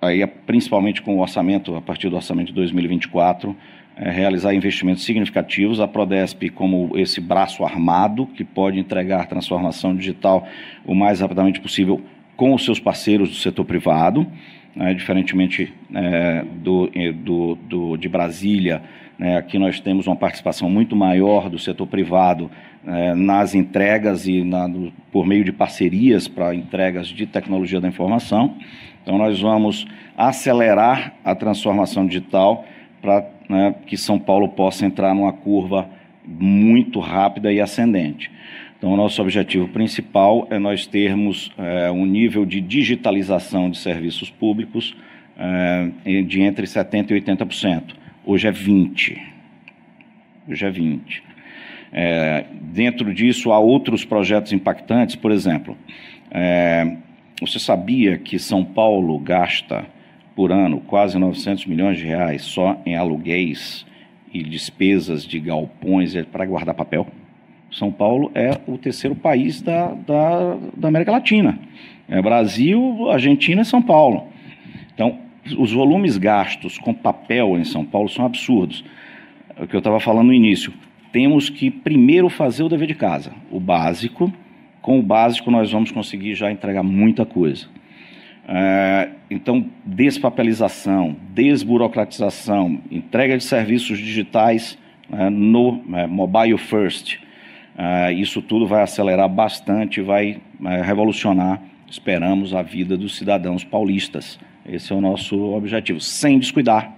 aí 0.00 0.22
é 0.22 0.26
principalmente 0.26 1.02
com 1.02 1.16
o 1.16 1.20
orçamento, 1.20 1.74
a 1.74 1.80
partir 1.80 2.08
do 2.08 2.16
orçamento 2.16 2.48
de 2.48 2.54
2024, 2.54 3.56
é, 3.96 4.10
realizar 4.10 4.54
investimentos 4.54 5.04
significativos. 5.04 5.80
A 5.80 5.88
Prodesp, 5.88 6.50
como 6.50 6.90
esse 6.96 7.20
braço 7.20 7.64
armado 7.64 8.26
que 8.26 8.44
pode 8.44 8.78
entregar 8.78 9.26
transformação 9.26 9.96
digital 9.96 10.46
o 10.84 10.94
mais 10.94 11.20
rapidamente 11.20 11.60
possível 11.60 12.02
com 12.36 12.54
os 12.54 12.64
seus 12.64 12.78
parceiros 12.78 13.30
do 13.30 13.36
setor 13.36 13.64
privado, 13.64 14.26
né, 14.74 14.92
diferentemente 14.92 15.72
é, 15.94 16.44
do, 16.56 16.90
do, 17.14 17.54
do, 17.54 17.96
de 17.96 18.08
Brasília. 18.08 18.82
Né, 19.18 19.38
aqui 19.38 19.58
nós 19.58 19.80
temos 19.80 20.06
uma 20.06 20.16
participação 20.16 20.68
muito 20.68 20.94
maior 20.94 21.48
do 21.48 21.58
setor 21.58 21.86
privado 21.86 22.50
é, 22.86 23.14
nas 23.14 23.54
entregas 23.54 24.26
e 24.26 24.44
na, 24.44 24.68
do, 24.68 24.92
por 25.10 25.26
meio 25.26 25.44
de 25.44 25.52
parcerias 25.52 26.28
para 26.28 26.54
entregas 26.54 27.08
de 27.08 27.26
tecnologia 27.26 27.80
da 27.80 27.88
informação. 27.88 28.56
Então, 29.02 29.18
nós 29.18 29.40
vamos 29.40 29.86
acelerar 30.16 31.14
a 31.24 31.34
transformação 31.34 32.06
digital 32.06 32.64
para 33.02 33.28
né, 33.48 33.74
que 33.86 33.96
São 33.96 34.18
Paulo 34.18 34.48
possa 34.48 34.86
entrar 34.86 35.14
numa 35.14 35.32
curva 35.32 35.88
muito 36.24 36.98
rápida 36.98 37.52
e 37.52 37.60
ascendente. 37.60 38.30
Então, 38.78 38.92
o 38.92 38.96
nosso 38.96 39.22
objetivo 39.22 39.68
principal 39.68 40.46
é 40.50 40.58
nós 40.58 40.86
termos 40.86 41.50
é, 41.56 41.90
um 41.90 42.04
nível 42.04 42.44
de 42.44 42.60
digitalização 42.60 43.70
de 43.70 43.78
serviços 43.78 44.30
públicos 44.30 44.96
é, 45.38 46.22
de 46.22 46.42
entre 46.42 46.66
70% 46.66 47.10
e 47.10 47.20
80%. 47.20 47.82
Hoje 48.24 48.48
é 48.48 48.52
20%. 48.52 49.18
Hoje 50.48 50.64
é 50.64 50.70
20%. 50.70 51.00
É, 51.92 52.44
dentro 52.60 53.12
disso, 53.14 53.52
há 53.52 53.58
outros 53.58 54.04
projetos 54.04 54.52
impactantes, 54.52 55.16
por 55.16 55.30
exemplo, 55.30 55.76
é, 56.30 56.96
você 57.40 57.58
sabia 57.58 58.18
que 58.18 58.38
São 58.38 58.64
Paulo 58.64 59.18
gasta 59.18 59.86
por 60.34 60.52
ano 60.52 60.80
quase 60.80 61.18
900 61.18 61.66
milhões 61.66 61.98
de 61.98 62.04
reais 62.04 62.42
só 62.42 62.80
em 62.84 62.96
aluguéis 62.96 63.86
e 64.32 64.42
despesas 64.42 65.24
de 65.24 65.38
galpões 65.40 66.14
para 66.32 66.44
guardar 66.44 66.74
papel? 66.74 67.06
São 67.70 67.90
Paulo 67.90 68.30
é 68.34 68.58
o 68.66 68.78
terceiro 68.78 69.14
país 69.14 69.60
da, 69.60 69.88
da, 69.88 70.56
da 70.76 70.88
América 70.88 71.12
Latina. 71.12 71.58
É 72.08 72.22
Brasil, 72.22 73.10
Argentina 73.10 73.62
e 73.62 73.64
São 73.64 73.82
Paulo. 73.82 74.28
Então, 74.94 75.18
os 75.58 75.72
volumes 75.72 76.16
gastos 76.16 76.78
com 76.78 76.94
papel 76.94 77.58
em 77.58 77.64
São 77.64 77.84
Paulo 77.84 78.08
são 78.08 78.24
absurdos. 78.24 78.84
É 79.56 79.64
o 79.64 79.68
que 79.68 79.74
eu 79.74 79.78
estava 79.78 80.00
falando 80.00 80.28
no 80.28 80.32
início. 80.32 80.72
Temos 81.16 81.48
que 81.48 81.70
primeiro 81.70 82.28
fazer 82.28 82.62
o 82.62 82.68
dever 82.68 82.88
de 82.88 82.94
casa, 82.94 83.32
o 83.50 83.58
básico, 83.58 84.30
com 84.82 84.98
o 84.98 85.02
básico, 85.02 85.50
nós 85.50 85.72
vamos 85.72 85.90
conseguir 85.90 86.34
já 86.34 86.52
entregar 86.52 86.82
muita 86.82 87.24
coisa. 87.24 87.68
É, 88.46 89.08
então, 89.30 89.66
despapelização, 89.82 91.16
desburocratização, 91.30 92.82
entrega 92.90 93.38
de 93.38 93.44
serviços 93.44 93.98
digitais 93.98 94.76
é, 95.10 95.30
no 95.30 95.82
é, 95.94 96.06
mobile 96.06 96.58
first, 96.58 97.16
é, 97.78 98.12
isso 98.12 98.42
tudo 98.42 98.66
vai 98.66 98.82
acelerar 98.82 99.30
bastante, 99.30 100.02
vai 100.02 100.38
é, 100.66 100.82
revolucionar, 100.82 101.62
esperamos, 101.88 102.54
a 102.54 102.60
vida 102.60 102.94
dos 102.94 103.16
cidadãos 103.16 103.64
paulistas. 103.64 104.38
Esse 104.66 104.92
é 104.92 104.94
o 104.94 105.00
nosso 105.00 105.34
objetivo, 105.54 105.98
sem 105.98 106.38
descuidar 106.38 106.94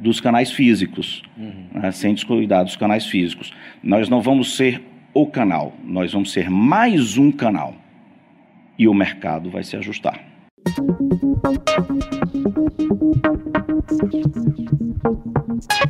dos 0.00 0.20
canais 0.20 0.50
físicos, 0.50 1.22
uhum. 1.36 1.80
né, 1.80 1.90
sem 1.90 2.14
descuidar 2.14 2.64
dos 2.64 2.76
canais 2.76 3.06
físicos. 3.06 3.52
Nós 3.82 4.08
não 4.08 4.20
vamos 4.20 4.56
ser 4.56 4.82
o 5.12 5.26
canal, 5.26 5.74
nós 5.84 6.12
vamos 6.12 6.32
ser 6.32 6.50
mais 6.50 7.16
um 7.16 7.32
canal. 7.32 7.74
E 8.78 8.86
o 8.86 8.92
mercado 8.92 9.50
vai 9.50 9.64
se 9.64 9.76
ajustar. 9.76 10.35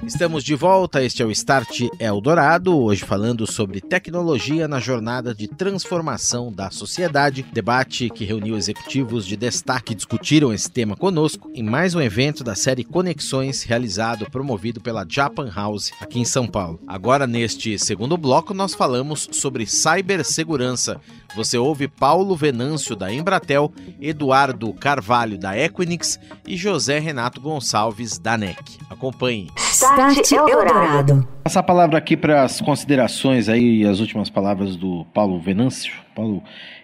Estamos 0.06 0.45
de 0.45 0.54
volta, 0.54 1.02
este 1.02 1.23
é 1.23 1.26
o 1.26 1.30
Start 1.30 1.83
Eldorado, 1.99 2.78
hoje 2.78 3.04
falando 3.04 3.47
sobre 3.47 3.80
tecnologia 3.80 4.66
na 4.66 4.80
jornada 4.80 5.35
de 5.35 5.49
transformação 5.49 6.52
da 6.52 6.71
sociedade. 6.71 7.45
Debate 7.52 8.09
que 8.09 8.25
reuniu 8.25 8.56
executivos 8.56 9.26
de 9.26 9.37
destaque 9.37 9.87
que 9.87 9.95
discutiram 9.95 10.52
esse 10.52 10.71
tema 10.71 10.97
conosco 10.97 11.50
em 11.54 11.62
mais 11.62 11.95
um 11.95 12.00
evento 12.00 12.42
da 12.42 12.54
série 12.54 12.83
Conexões, 12.83 13.62
realizado 13.62 14.30
promovido 14.30 14.80
pela 14.80 15.06
Japan 15.09 15.50
House 15.54 15.92
aqui 16.00 16.18
em 16.18 16.25
São 16.25 16.47
Paulo. 16.47 16.80
Agora, 16.87 17.26
neste 17.26 17.78
segundo 17.78 18.16
bloco, 18.16 18.54
nós 18.54 18.75
falamos 18.75 19.28
sobre 19.33 19.66
cibersegurança. 19.66 21.00
Você 21.37 21.59
ouve 21.59 21.87
Paulo 21.87 22.35
Venâncio 22.35 22.97
da 22.97 23.12
Embratel, 23.12 23.71
Eduardo 24.00 24.66
Carvalho 24.73 25.39
da 25.39 25.57
Equinix 25.59 26.19
e 26.47 26.57
José 26.57 26.99
Renato 26.99 27.41
Gonçalves 27.41 28.19
da 28.19 28.37
NEC. 28.37 28.79
Acompanhe. 28.89 29.49
Start 29.57 30.33
Eldorado. 30.33 31.29
Passar 31.45 31.61
a 31.61 31.63
palavra 31.63 31.99
aqui 31.99 32.17
para 32.17 32.43
as 32.43 32.61
considerações 32.61 33.49
aí, 33.49 33.85
as 33.85 34.01
últimas 34.01 34.31
palavras 34.31 34.77
do 34.77 35.05
Paulo 35.13 35.39
Venâncio. 35.41 35.93
Paulo, 36.15 36.43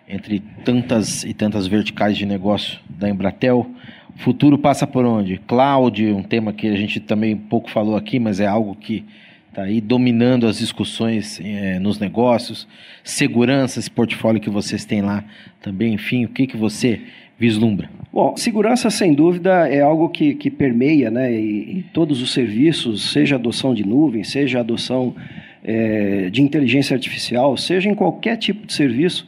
entre 0.08 0.40
tantas 0.64 1.24
e 1.24 1.32
tantas 1.32 1.66
verticais 1.66 2.16
de 2.16 2.26
negócio 2.26 2.78
da 2.88 3.08
Embratel, 3.08 3.70
o 4.14 4.18
futuro 4.18 4.58
passa 4.58 4.86
por 4.86 5.04
onde? 5.04 5.38
Cloud, 5.38 6.12
um 6.12 6.22
tema 6.22 6.52
que 6.52 6.68
a 6.68 6.76
gente 6.76 7.00
também 7.00 7.36
pouco 7.36 7.70
falou 7.70 7.96
aqui, 7.96 8.18
mas 8.18 8.40
é 8.40 8.46
algo 8.46 8.74
que 8.74 9.04
está 9.48 9.64
aí 9.64 9.80
dominando 9.80 10.46
as 10.46 10.58
discussões 10.58 11.38
é, 11.42 11.78
nos 11.78 11.98
negócios, 11.98 12.66
segurança, 13.04 13.78
esse 13.78 13.90
portfólio 13.90 14.40
que 14.40 14.48
vocês 14.48 14.84
têm 14.84 15.02
lá 15.02 15.22
também, 15.60 15.92
enfim, 15.92 16.24
o 16.24 16.28
que, 16.28 16.46
que 16.46 16.56
você 16.56 17.02
vislumbra? 17.42 17.90
Bom, 18.12 18.36
segurança 18.36 18.88
sem 18.88 19.14
dúvida 19.14 19.68
é 19.68 19.80
algo 19.80 20.08
que, 20.08 20.34
que 20.34 20.48
permeia 20.48 21.10
né, 21.10 21.34
em 21.34 21.84
todos 21.92 22.22
os 22.22 22.32
serviços, 22.32 23.10
seja 23.10 23.34
adoção 23.34 23.74
de 23.74 23.84
nuvem, 23.84 24.22
seja 24.22 24.60
adoção 24.60 25.14
é, 25.64 26.30
de 26.30 26.40
inteligência 26.40 26.94
artificial, 26.94 27.56
seja 27.56 27.88
em 27.88 27.96
qualquer 27.96 28.36
tipo 28.36 28.64
de 28.64 28.72
serviço, 28.72 29.26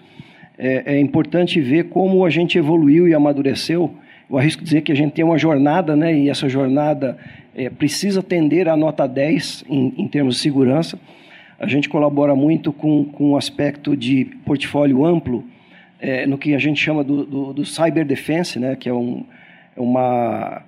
é, 0.56 0.94
é 0.94 1.00
importante 1.00 1.60
ver 1.60 1.88
como 1.88 2.24
a 2.24 2.30
gente 2.30 2.56
evoluiu 2.56 3.08
e 3.08 3.14
amadureceu. 3.14 3.92
Eu 4.30 4.38
arrisco 4.38 4.62
dizer 4.62 4.82
que 4.82 4.92
a 4.92 4.94
gente 4.94 5.12
tem 5.12 5.24
uma 5.24 5.38
jornada, 5.38 5.96
né, 5.96 6.16
e 6.16 6.28
essa 6.28 6.48
jornada 6.48 7.18
é, 7.52 7.68
precisa 7.68 8.22
tender 8.22 8.68
a 8.68 8.76
nota 8.76 9.08
10 9.08 9.64
em, 9.68 9.92
em, 9.98 10.06
termos 10.06 10.36
de 10.36 10.40
segurança. 10.40 10.96
A 11.58 11.66
gente 11.66 11.88
colabora 11.88 12.36
muito 12.36 12.72
com, 12.72 13.04
com 13.04 13.32
o 13.32 13.36
aspecto 13.36 13.96
de 13.96 14.26
portfólio 14.44 15.04
amplo, 15.04 15.44
é, 16.00 16.26
no 16.26 16.36
que 16.36 16.54
a 16.54 16.58
gente 16.58 16.80
chama 16.80 17.02
do, 17.02 17.24
do, 17.24 17.52
do 17.52 17.64
cyber 17.64 18.04
defense, 18.04 18.58
né, 18.58 18.76
que 18.76 18.88
é, 18.88 18.92
um, 18.92 19.24
é, 19.76 19.80
uma, 19.80 20.62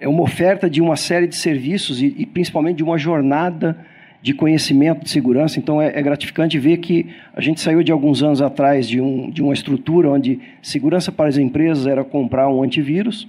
é 0.00 0.08
uma 0.08 0.22
oferta 0.22 0.68
de 0.68 0.80
uma 0.80 0.96
série 0.96 1.26
de 1.26 1.36
serviços 1.36 2.02
e, 2.02 2.14
e 2.18 2.26
principalmente 2.26 2.78
de 2.78 2.84
uma 2.84 2.98
jornada 2.98 3.76
de 4.22 4.34
conhecimento 4.34 5.04
de 5.04 5.10
segurança. 5.10 5.58
Então 5.58 5.80
é, 5.80 5.96
é, 5.96 6.02
gratificante 6.02 6.58
ver 6.58 6.78
que 6.78 7.06
a 7.34 7.40
gente 7.40 7.60
saiu 7.60 7.82
de 7.82 7.92
alguns 7.92 8.22
anos 8.22 8.42
atrás 8.42 8.88
de, 8.88 9.00
um, 9.00 9.30
de 9.30 9.42
uma 9.42 9.54
estrutura 9.54 10.10
onde 10.10 10.40
segurança 10.60 11.12
para 11.12 11.28
as 11.28 11.36
empresas 11.36 11.86
era 11.86 12.02
comprar 12.02 12.48
um 12.48 12.62
antivírus 12.62 13.28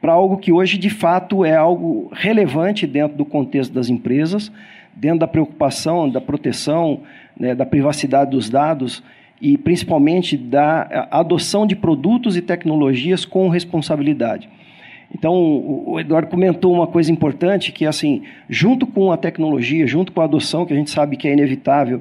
para 0.00 0.14
algo 0.14 0.36
que 0.36 0.50
hoje 0.50 0.78
de 0.78 0.90
fato 0.90 1.44
é 1.44 1.54
algo 1.54 2.10
relevante 2.12 2.88
dentro 2.88 3.16
do 3.16 3.24
contexto 3.24 3.72
das 3.72 3.88
empresas, 3.88 4.50
dentro 4.96 5.20
da 5.20 5.28
preocupação 5.28 6.10
da 6.10 6.20
proteção 6.20 7.02
né, 7.38 7.54
da 7.54 7.64
privacidade 7.64 8.32
dos 8.32 8.50
dados 8.50 9.02
e 9.42 9.58
principalmente 9.58 10.36
da 10.36 11.08
adoção 11.10 11.66
de 11.66 11.74
produtos 11.74 12.36
e 12.36 12.40
tecnologias 12.40 13.24
com 13.24 13.48
responsabilidade. 13.48 14.48
Então, 15.12 15.34
o 15.34 15.98
Eduardo 15.98 16.28
comentou 16.28 16.72
uma 16.72 16.86
coisa 16.86 17.10
importante 17.10 17.72
que, 17.72 17.84
assim, 17.84 18.22
junto 18.48 18.86
com 18.86 19.10
a 19.10 19.16
tecnologia, 19.16 19.84
junto 19.84 20.12
com 20.12 20.20
a 20.20 20.24
adoção 20.24 20.64
que 20.64 20.72
a 20.72 20.76
gente 20.76 20.90
sabe 20.90 21.16
que 21.16 21.26
é 21.26 21.32
inevitável 21.32 22.00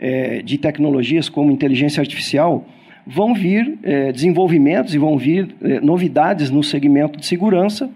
é, 0.00 0.42
de 0.42 0.58
tecnologias 0.58 1.28
como 1.28 1.52
inteligência 1.52 2.00
artificial, 2.00 2.66
vão 3.06 3.34
vir 3.34 3.78
é, 3.84 4.10
desenvolvimentos 4.10 4.92
e 4.92 4.98
vão 4.98 5.16
vir 5.16 5.54
é, 5.62 5.80
novidades 5.80 6.50
no 6.50 6.62
segmento 6.62 7.20
de 7.20 7.24
segurança, 7.24 7.88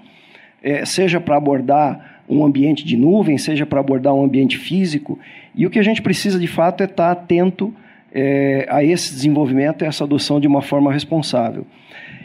é, 0.62 0.84
seja 0.84 1.20
para 1.20 1.36
abordar 1.36 2.22
um 2.28 2.44
ambiente 2.44 2.84
de 2.86 2.96
nuvem, 2.96 3.36
seja 3.38 3.66
para 3.66 3.80
abordar 3.80 4.14
um 4.14 4.22
ambiente 4.24 4.56
físico. 4.56 5.18
E 5.54 5.66
o 5.66 5.70
que 5.70 5.80
a 5.80 5.82
gente 5.82 6.00
precisa 6.00 6.38
de 6.38 6.46
fato 6.46 6.80
é 6.80 6.86
estar 6.86 7.10
atento 7.10 7.74
é, 8.14 8.66
a 8.70 8.84
esse 8.84 9.12
desenvolvimento 9.12 9.82
e 9.82 9.86
essa 9.86 10.04
adoção 10.04 10.38
de 10.38 10.46
uma 10.46 10.62
forma 10.62 10.92
responsável. 10.92 11.66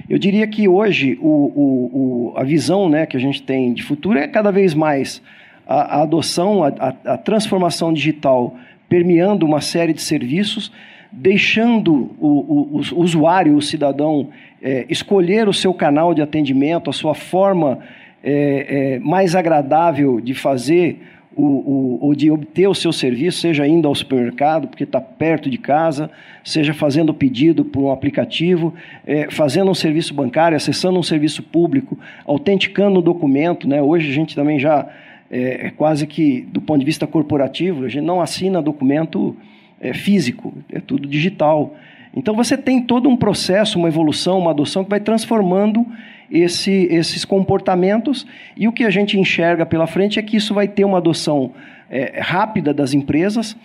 Eu 0.08 0.18
diria 0.18 0.48
que 0.48 0.68
hoje 0.68 1.18
o, 1.22 1.28
o, 1.28 2.32
o, 2.34 2.38
a 2.38 2.44
visão 2.44 2.88
né, 2.88 3.06
que 3.06 3.18
a 3.18 3.20
gente 3.20 3.42
tem 3.42 3.74
de 3.74 3.84
futuro 3.84 4.18
é 4.18 4.28
cada 4.28 4.52
vez 4.52 4.74
mais 4.74 5.22
a, 5.68 5.98
a 5.98 6.02
adoção, 6.04 6.64
a, 6.64 6.68
a, 6.68 7.14
a 7.14 7.18
transformação 7.18 7.92
digital 7.92 8.56
permeando 8.88 9.46
uma 9.46 9.62
série 9.62 9.94
de 9.94 10.02
serviços 10.02 10.72
deixando 11.12 12.12
o, 12.20 12.82
usuário, 12.96 13.56
o 13.56 13.62
cidadão, 13.62 14.30
é, 14.62 14.86
escolher 14.90 15.48
o 15.48 15.54
seu 15.54 15.74
canal 15.74 16.14
de 16.14 16.22
atendimento, 16.22 16.90
a 16.90 16.94
sua 16.94 17.16
forma 17.16 17.80
é, 18.24 18.94
é, 18.96 19.00
mais 19.00 19.36
agradável 19.36 20.20
de 20.20 20.34
fazer 20.34 21.02
o, 21.42 22.10
o, 22.10 22.16
de 22.16 22.30
obter 22.30 22.68
o 22.68 22.76
seu 22.76 22.92
serviço, 22.92 23.40
seja 23.40 23.66
indo 23.66 23.88
ao 23.88 23.96
supermercado, 23.96 24.68
porque 24.68 24.84
está 24.84 25.00
perto 25.00 25.50
de 25.50 25.58
casa, 25.58 26.12
seja 26.44 26.74
fazendo 26.74 27.14
pedido 27.14 27.64
por 27.64 27.84
um 27.84 27.92
aplicativo, 27.92 28.74
é, 29.06 29.30
fazendo 29.32 29.72
um 29.72 29.74
serviço 29.74 30.14
bancário, 30.14 30.56
acessando 30.56 31.00
um 31.00 31.04
serviço 31.04 31.42
público, 31.42 31.98
autenticando 32.26 33.00
um 33.00 33.02
documento. 33.02 33.68
Né? 33.68 33.82
Hoje 33.82 34.10
a 34.10 34.14
gente 34.14 34.36
também 34.36 34.60
já, 34.60 34.88
é, 35.32 35.68
é 35.68 35.70
quase 35.70 36.06
que, 36.06 36.42
do 36.52 36.60
ponto 36.60 36.80
de 36.80 36.86
vista 36.86 37.08
corporativo, 37.08 37.86
a 37.86 37.90
gente 37.90 38.06
não 38.06 38.20
assina 38.20 38.62
documento 38.62 39.36
é, 39.80 39.94
físico, 39.94 40.54
é 40.72 40.80
tudo 40.80 41.08
digital. 41.08 41.76
Então 42.14 42.36
você 42.36 42.58
tem 42.58 42.82
todo 42.82 43.08
um 43.08 43.16
processo, 43.16 43.80
uma 43.80 43.88
evolução, 43.88 44.40
uma 44.40 44.52
adoção 44.52 44.84
que 44.84 44.90
vai 44.90 45.00
transformando 45.00 45.86
esse, 46.32 46.88
esses 46.92 47.26
comportamentos. 47.26 48.26
E 48.56 48.68
o 48.68 48.72
que 48.72 48.84
a 48.84 48.90
gente 48.90 49.20
enxerga 49.20 49.66
pela 49.66 49.88
frente 49.88 50.20
é 50.20 50.22
que 50.22 50.38
isso 50.38 50.54
vai 50.54 50.68
ter 50.68 50.86
uma 50.86 50.98
adoção 50.98 51.54
é, 51.90 52.20
rápida 52.20 52.74
das 52.74 52.94
empresas 52.94 53.56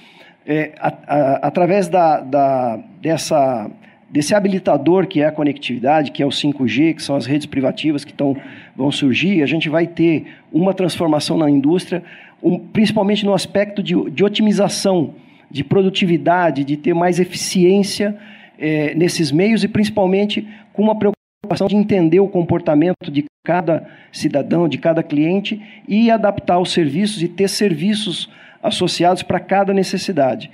é, 0.46 0.72
a, 0.78 0.88
a, 1.06 1.34
através 1.46 1.88
da, 1.88 2.20
da, 2.20 2.78
dessa, 3.00 3.70
desse 4.10 4.34
habilitador 4.34 5.06
que 5.06 5.20
é 5.20 5.26
a 5.26 5.32
conectividade, 5.32 6.10
que 6.10 6.22
é 6.22 6.26
o 6.26 6.30
5G, 6.30 6.94
que 6.94 7.02
são 7.02 7.16
as 7.16 7.26
redes 7.26 7.46
privativas 7.46 8.04
que 8.04 8.12
tão, 8.12 8.36
vão 8.76 8.90
surgir, 8.90 9.42
a 9.42 9.46
gente 9.46 9.68
vai 9.68 9.86
ter 9.86 10.26
uma 10.52 10.74
transformação 10.74 11.36
na 11.36 11.48
indústria, 11.48 12.02
um, 12.42 12.58
principalmente 12.58 13.24
no 13.24 13.32
aspecto 13.32 13.82
de, 13.82 13.94
de 14.10 14.24
otimização 14.24 15.14
de 15.50 15.62
produtividade, 15.62 16.64
de 16.64 16.76
ter 16.76 16.94
mais 16.94 17.18
eficiência 17.20 18.16
é, 18.58 18.94
nesses 18.94 19.30
meios 19.30 19.64
e 19.64 19.68
principalmente 19.68 20.46
com 20.72 20.82
uma 20.82 20.94
preocupação 20.98 21.23
de 21.54 21.76
entender 21.76 22.20
o 22.20 22.28
comportamento 22.28 23.10
de 23.10 23.24
cada 23.44 23.86
cidadão, 24.10 24.68
de 24.68 24.78
cada 24.78 25.02
cliente 25.02 25.60
e 25.86 26.10
adaptar 26.10 26.58
os 26.58 26.72
serviços 26.72 27.22
e 27.22 27.28
ter 27.28 27.48
serviços 27.48 28.30
associados 28.62 29.22
para 29.22 29.38
cada 29.38 29.74
necessidade. 29.74 30.50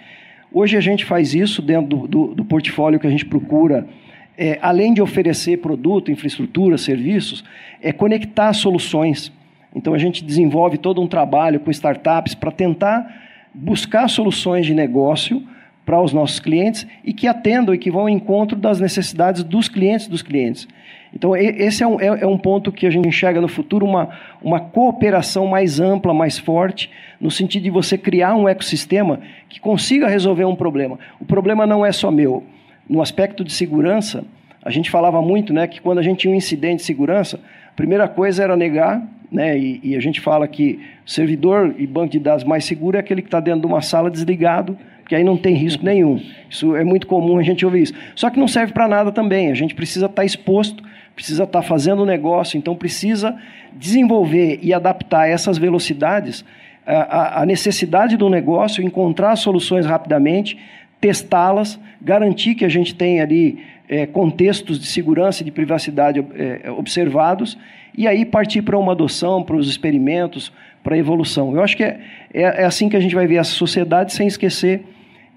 Hoje 0.52 0.76
a 0.76 0.80
gente 0.80 1.04
faz 1.04 1.32
isso 1.32 1.62
dentro 1.62 1.86
do, 1.86 2.08
do, 2.08 2.34
do 2.34 2.44
portfólio 2.44 2.98
que 2.98 3.06
a 3.06 3.10
gente 3.10 3.24
procura, 3.24 3.86
é, 4.36 4.58
além 4.60 4.92
de 4.92 5.00
oferecer 5.00 5.58
produto, 5.58 6.10
infraestrutura, 6.10 6.76
serviços, 6.76 7.44
é 7.80 7.92
conectar 7.92 8.52
soluções. 8.52 9.32
Então 9.74 9.94
a 9.94 9.98
gente 9.98 10.24
desenvolve 10.24 10.76
todo 10.76 11.00
um 11.00 11.06
trabalho 11.06 11.60
com 11.60 11.70
startups 11.70 12.34
para 12.34 12.50
tentar 12.50 13.06
buscar 13.54 14.08
soluções 14.08 14.66
de 14.66 14.74
negócio 14.74 15.42
para 15.84 16.00
os 16.00 16.12
nossos 16.12 16.38
clientes 16.38 16.86
e 17.04 17.12
que 17.12 17.26
atendam 17.26 17.74
e 17.74 17.78
que 17.78 17.90
vão 17.90 18.02
ao 18.02 18.08
encontro 18.08 18.56
das 18.56 18.80
necessidades 18.80 19.42
dos 19.42 19.68
clientes 19.68 20.06
dos 20.06 20.22
clientes. 20.22 20.68
Então, 21.12 21.36
esse 21.36 21.82
é 21.82 21.86
um, 21.86 22.00
é, 22.00 22.06
é 22.06 22.26
um 22.26 22.38
ponto 22.38 22.70
que 22.70 22.86
a 22.86 22.90
gente 22.90 23.08
enxerga 23.08 23.40
no 23.40 23.48
futuro, 23.48 23.84
uma, 23.84 24.10
uma 24.40 24.60
cooperação 24.60 25.46
mais 25.46 25.80
ampla, 25.80 26.14
mais 26.14 26.38
forte, 26.38 26.88
no 27.20 27.30
sentido 27.30 27.64
de 27.64 27.70
você 27.70 27.98
criar 27.98 28.36
um 28.36 28.48
ecossistema 28.48 29.20
que 29.48 29.58
consiga 29.58 30.06
resolver 30.06 30.44
um 30.44 30.54
problema. 30.54 30.98
O 31.18 31.24
problema 31.24 31.66
não 31.66 31.84
é 31.84 31.90
só 31.90 32.10
meu. 32.10 32.44
No 32.88 33.02
aspecto 33.02 33.42
de 33.42 33.52
segurança, 33.52 34.24
a 34.62 34.70
gente 34.70 34.90
falava 34.90 35.20
muito 35.20 35.52
né, 35.52 35.66
que 35.66 35.80
quando 35.80 35.98
a 35.98 36.02
gente 36.02 36.20
tinha 36.20 36.32
um 36.32 36.36
incidente 36.36 36.76
de 36.76 36.82
segurança, 36.82 37.40
a 37.68 37.74
primeira 37.74 38.06
coisa 38.06 38.44
era 38.44 38.56
negar, 38.56 39.02
né, 39.32 39.58
e, 39.58 39.80
e 39.82 39.96
a 39.96 40.00
gente 40.00 40.20
fala 40.20 40.46
que 40.46 40.80
servidor 41.04 41.74
e 41.76 41.86
banco 41.86 42.12
de 42.12 42.20
dados 42.20 42.44
mais 42.44 42.64
seguro 42.64 42.96
é 42.96 43.00
aquele 43.00 43.22
que 43.22 43.28
está 43.28 43.40
dentro 43.40 43.60
de 43.60 43.66
uma 43.66 43.80
sala 43.80 44.10
desligado, 44.10 44.78
porque 45.10 45.16
aí 45.16 45.24
não 45.24 45.36
tem 45.36 45.56
risco 45.56 45.84
nenhum. 45.84 46.22
Isso 46.48 46.76
é 46.76 46.84
muito 46.84 47.04
comum 47.08 47.36
a 47.36 47.42
gente 47.42 47.64
ouvir 47.64 47.82
isso. 47.82 47.94
Só 48.14 48.30
que 48.30 48.38
não 48.38 48.46
serve 48.46 48.72
para 48.72 48.86
nada 48.86 49.10
também. 49.10 49.50
A 49.50 49.54
gente 49.54 49.74
precisa 49.74 50.06
estar 50.06 50.22
tá 50.22 50.24
exposto, 50.24 50.84
precisa 51.16 51.42
estar 51.42 51.62
tá 51.62 51.66
fazendo 51.66 52.06
negócio, 52.06 52.56
então 52.56 52.76
precisa 52.76 53.36
desenvolver 53.72 54.60
e 54.62 54.72
adaptar 54.72 55.28
essas 55.28 55.58
velocidades 55.58 56.44
à 56.86 57.44
necessidade 57.44 58.16
do 58.16 58.28
negócio, 58.28 58.84
encontrar 58.84 59.34
soluções 59.34 59.84
rapidamente, 59.84 60.56
testá-las, 61.00 61.78
garantir 62.00 62.54
que 62.54 62.64
a 62.64 62.68
gente 62.68 62.94
tem 62.94 63.20
ali 63.20 63.58
é, 63.88 64.06
contextos 64.06 64.78
de 64.78 64.86
segurança 64.86 65.42
e 65.42 65.44
de 65.44 65.50
privacidade 65.50 66.24
é, 66.36 66.70
observados, 66.70 67.58
e 67.98 68.06
aí 68.06 68.24
partir 68.24 68.62
para 68.62 68.78
uma 68.78 68.92
adoção, 68.92 69.42
para 69.42 69.56
os 69.56 69.68
experimentos, 69.68 70.52
para 70.84 70.94
a 70.94 70.98
evolução. 70.98 71.52
Eu 71.54 71.62
acho 71.64 71.76
que 71.76 71.82
é, 71.82 72.00
é, 72.32 72.42
é, 72.42 72.64
assim 72.64 72.88
que 72.88 72.96
a 72.96 73.00
gente 73.00 73.14
vai 73.14 73.26
ver 73.26 73.36
essa 73.36 73.50
sociedade, 73.50 74.12
sem 74.12 74.28
esquecer 74.28 74.84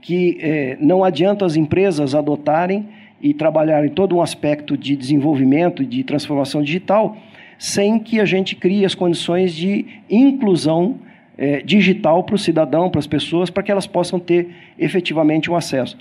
que 0.03 0.38
é, 0.41 0.77
não 0.79 1.03
adianta 1.03 1.45
as 1.45 1.55
empresas 1.55 2.13
adotarem 2.13 2.88
e 3.22 3.33
trabalharem 3.33 3.89
todo 3.89 4.17
um 4.17 4.22
aspecto 4.22 4.77
de 4.77 4.95
desenvolvimento 4.95 5.83
de 5.83 6.03
transformação 6.03 6.62
digital, 6.62 7.17
sem 7.57 7.98
que 7.98 8.19
a 8.19 8.25
gente 8.25 8.55
crie 8.55 8.86
as 8.86 8.93
condições 8.93 9.55
de 9.55 9.86
inclusão 10.10 11.00
é, 11.38 11.62
digital 11.62 12.24
para 12.24 12.36
o 12.36 12.38
cidadão, 12.38 12.89
para 12.89 13.00
as 13.00 13.07
pessoas, 13.07 13.50
para 13.50 13.63
que 13.63 13.72
elas 13.72 13.88
possam 13.88 14.19
ter 14.19 14.50
efetivamente 14.77 15.50
um 15.50 15.55
acesso 15.55 15.98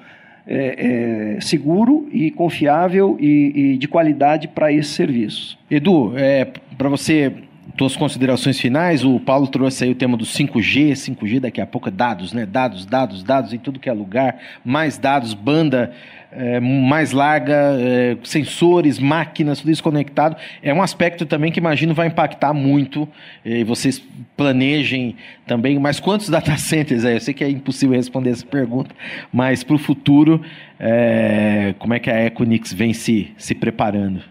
é, 0.46 1.36
é, 1.36 1.40
seguro 1.40 2.08
e 2.10 2.30
confiável 2.30 3.16
e, 3.20 3.52
e 3.54 3.78
de 3.78 3.86
qualidade 3.86 4.48
para 4.48 4.72
esses 4.72 4.92
serviços. 4.92 5.56
Edu, 5.70 6.12
é, 6.16 6.48
para 6.76 6.88
você 6.88 7.32
tuas 7.76 7.96
considerações 7.96 8.60
finais, 8.60 9.04
o 9.04 9.18
Paulo 9.18 9.46
trouxe 9.46 9.84
aí 9.84 9.90
o 9.90 9.94
tema 9.94 10.16
do 10.16 10.24
5G, 10.24 10.92
5G 10.92 11.40
daqui 11.40 11.60
a 11.60 11.66
pouco 11.66 11.88
é 11.88 11.92
dados, 11.92 12.32
né? 12.32 12.44
Dados, 12.44 12.84
dados, 12.84 13.22
dados 13.22 13.52
em 13.52 13.58
tudo 13.58 13.80
que 13.80 13.88
é 13.88 13.92
lugar, 13.92 14.38
mais 14.64 14.98
dados, 14.98 15.34
banda 15.34 15.92
é, 16.32 16.58
mais 16.60 17.12
larga, 17.12 17.76
é, 17.78 18.16
sensores, 18.24 18.98
máquinas, 18.98 19.60
tudo 19.60 19.70
isso 19.70 19.82
conectado. 19.82 20.36
É 20.62 20.72
um 20.72 20.82
aspecto 20.82 21.26
também 21.26 21.52
que 21.52 21.60
imagino 21.60 21.94
vai 21.94 22.06
impactar 22.06 22.52
muito. 22.52 23.08
E 23.44 23.64
vocês 23.64 24.02
planejem 24.36 25.16
também, 25.46 25.78
mas 25.78 26.00
quantos 26.00 26.28
data 26.28 26.56
centers 26.58 27.04
aí? 27.04 27.14
Eu 27.14 27.20
sei 27.20 27.34
que 27.34 27.44
é 27.44 27.50
impossível 27.50 27.96
responder 27.96 28.30
essa 28.30 28.46
pergunta, 28.46 28.94
mas 29.32 29.62
para 29.62 29.76
o 29.76 29.78
futuro, 29.78 30.42
é, 30.80 31.74
como 31.78 31.94
é 31.94 31.98
que 31.98 32.10
a 32.10 32.26
Equinix 32.26 32.72
vem 32.72 32.92
se, 32.92 33.32
se 33.36 33.54
preparando? 33.54 34.22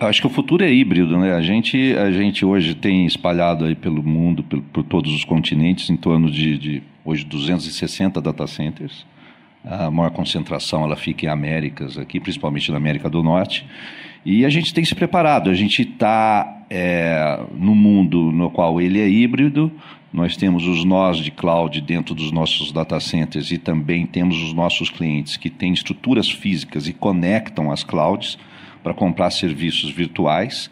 Acho 0.00 0.20
que 0.20 0.26
o 0.28 0.30
futuro 0.30 0.62
é 0.62 0.72
híbrido, 0.72 1.18
né? 1.18 1.34
A 1.34 1.42
gente, 1.42 1.92
a 1.96 2.12
gente 2.12 2.44
hoje 2.44 2.72
tem 2.72 3.04
espalhado 3.04 3.64
aí 3.64 3.74
pelo 3.74 4.00
mundo, 4.00 4.44
por, 4.44 4.62
por 4.62 4.84
todos 4.84 5.12
os 5.12 5.24
continentes, 5.24 5.90
em 5.90 5.96
torno 5.96 6.30
de, 6.30 6.56
de, 6.56 6.82
hoje 7.04 7.24
260 7.24 8.20
data 8.20 8.46
centers. 8.46 9.04
A 9.64 9.90
maior 9.90 10.12
concentração 10.12 10.84
ela 10.84 10.94
fica 10.94 11.26
em 11.26 11.28
Américas, 11.28 11.98
aqui, 11.98 12.20
principalmente 12.20 12.70
na 12.70 12.76
América 12.76 13.10
do 13.10 13.24
Norte. 13.24 13.66
E 14.24 14.44
a 14.44 14.48
gente 14.48 14.72
tem 14.72 14.84
se 14.84 14.94
preparado. 14.94 15.50
A 15.50 15.54
gente 15.54 15.82
está 15.82 16.64
é, 16.70 17.40
no 17.52 17.74
mundo 17.74 18.30
no 18.30 18.50
qual 18.50 18.80
ele 18.80 19.00
é 19.00 19.08
híbrido. 19.08 19.72
Nós 20.12 20.36
temos 20.36 20.64
os 20.64 20.84
nós 20.84 21.16
de 21.16 21.32
cloud 21.32 21.80
dentro 21.80 22.14
dos 22.14 22.30
nossos 22.30 22.70
data 22.70 23.00
centers 23.00 23.50
e 23.50 23.58
também 23.58 24.06
temos 24.06 24.40
os 24.40 24.52
nossos 24.52 24.90
clientes 24.90 25.36
que 25.36 25.50
têm 25.50 25.72
estruturas 25.72 26.30
físicas 26.30 26.86
e 26.86 26.92
conectam 26.92 27.72
as 27.72 27.82
clouds 27.82 28.38
para 28.82 28.94
comprar 28.94 29.30
serviços 29.30 29.90
virtuais. 29.90 30.70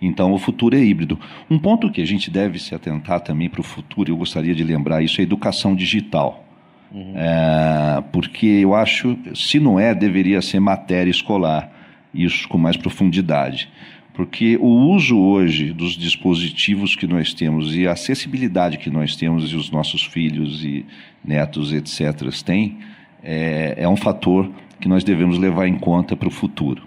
Então, 0.00 0.32
o 0.32 0.38
futuro 0.38 0.76
é 0.76 0.80
híbrido. 0.80 1.18
Um 1.50 1.58
ponto 1.58 1.90
que 1.90 2.02
a 2.02 2.06
gente 2.06 2.30
deve 2.30 2.58
se 2.58 2.74
atentar 2.74 3.20
também 3.20 3.48
para 3.48 3.60
o 3.60 3.64
futuro, 3.64 4.10
eu 4.10 4.16
gostaria 4.16 4.54
de 4.54 4.62
lembrar 4.62 5.02
isso, 5.02 5.20
é 5.20 5.22
a 5.22 5.24
educação 5.24 5.74
digital. 5.74 6.44
Uhum. 6.92 7.12
É, 7.16 8.04
porque 8.12 8.46
eu 8.46 8.74
acho, 8.74 9.18
se 9.34 9.58
não 9.58 9.80
é, 9.80 9.94
deveria 9.94 10.40
ser 10.42 10.60
matéria 10.60 11.10
escolar, 11.10 11.70
isso 12.14 12.48
com 12.48 12.58
mais 12.58 12.76
profundidade. 12.76 13.68
Porque 14.14 14.56
o 14.60 14.68
uso 14.94 15.18
hoje 15.18 15.72
dos 15.72 15.96
dispositivos 15.96 16.94
que 16.94 17.06
nós 17.06 17.34
temos 17.34 17.74
e 17.74 17.86
a 17.88 17.92
acessibilidade 17.92 18.78
que 18.78 18.88
nós 18.88 19.16
temos 19.16 19.52
e 19.52 19.56
os 19.56 19.70
nossos 19.70 20.04
filhos 20.04 20.64
e 20.64 20.86
netos, 21.24 21.72
etc., 21.72 22.30
têm, 22.44 22.78
é, 23.22 23.74
é 23.76 23.88
um 23.88 23.96
fator 23.96 24.48
que 24.80 24.86
nós 24.86 25.02
devemos 25.02 25.36
levar 25.36 25.66
em 25.66 25.76
conta 25.76 26.14
para 26.14 26.28
o 26.28 26.30
futuro. 26.30 26.86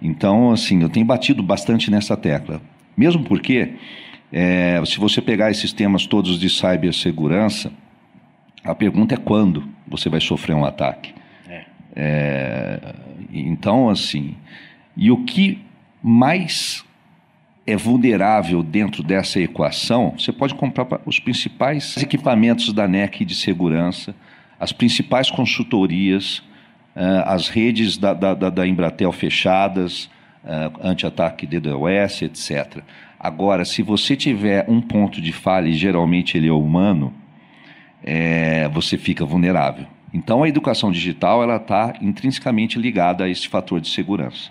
Então, 0.00 0.50
assim, 0.50 0.82
eu 0.82 0.88
tenho 0.88 1.06
batido 1.06 1.42
bastante 1.42 1.90
nessa 1.90 2.16
tecla. 2.16 2.60
Mesmo 2.96 3.24
porque, 3.24 3.74
é, 4.32 4.82
se 4.84 4.98
você 4.98 5.20
pegar 5.20 5.50
esses 5.50 5.72
temas 5.72 6.06
todos 6.06 6.38
de 6.38 6.48
cibersegurança, 6.50 7.72
a 8.62 8.74
pergunta 8.74 9.14
é 9.14 9.18
quando 9.18 9.64
você 9.86 10.08
vai 10.08 10.20
sofrer 10.20 10.54
um 10.54 10.64
ataque. 10.64 11.14
É. 11.48 11.64
É, 11.96 12.94
então, 13.32 13.88
assim, 13.88 14.36
e 14.96 15.10
o 15.10 15.24
que 15.24 15.60
mais 16.02 16.84
é 17.66 17.76
vulnerável 17.76 18.62
dentro 18.62 19.02
dessa 19.02 19.40
equação, 19.40 20.14
você 20.18 20.32
pode 20.32 20.54
comprar 20.54 20.86
os 21.06 21.18
principais 21.18 21.96
equipamentos 21.96 22.72
da 22.72 22.86
NEC 22.86 23.24
de 23.24 23.34
segurança, 23.34 24.14
as 24.60 24.72
principais 24.72 25.30
consultorias, 25.30 26.42
as 27.24 27.48
redes 27.48 27.96
da, 27.96 28.14
da, 28.14 28.34
da 28.34 28.66
Embratel 28.66 29.10
fechadas, 29.12 30.08
uh, 30.44 30.72
anti-ataque 30.82 31.46
DDoS, 31.46 32.22
etc. 32.22 32.82
Agora, 33.18 33.64
se 33.64 33.82
você 33.82 34.14
tiver 34.14 34.66
um 34.68 34.80
ponto 34.80 35.20
de 35.20 35.32
falha, 35.32 35.68
e 35.68 35.72
geralmente 35.72 36.36
ele 36.36 36.48
é 36.48 36.52
humano, 36.52 37.12
é, 38.02 38.68
você 38.68 38.98
fica 38.98 39.24
vulnerável. 39.24 39.86
Então, 40.12 40.42
a 40.42 40.48
educação 40.48 40.92
digital 40.92 41.42
ela 41.42 41.56
está 41.56 41.94
intrinsecamente 42.00 42.78
ligada 42.78 43.24
a 43.24 43.28
esse 43.28 43.48
fator 43.48 43.80
de 43.80 43.88
segurança. 43.88 44.50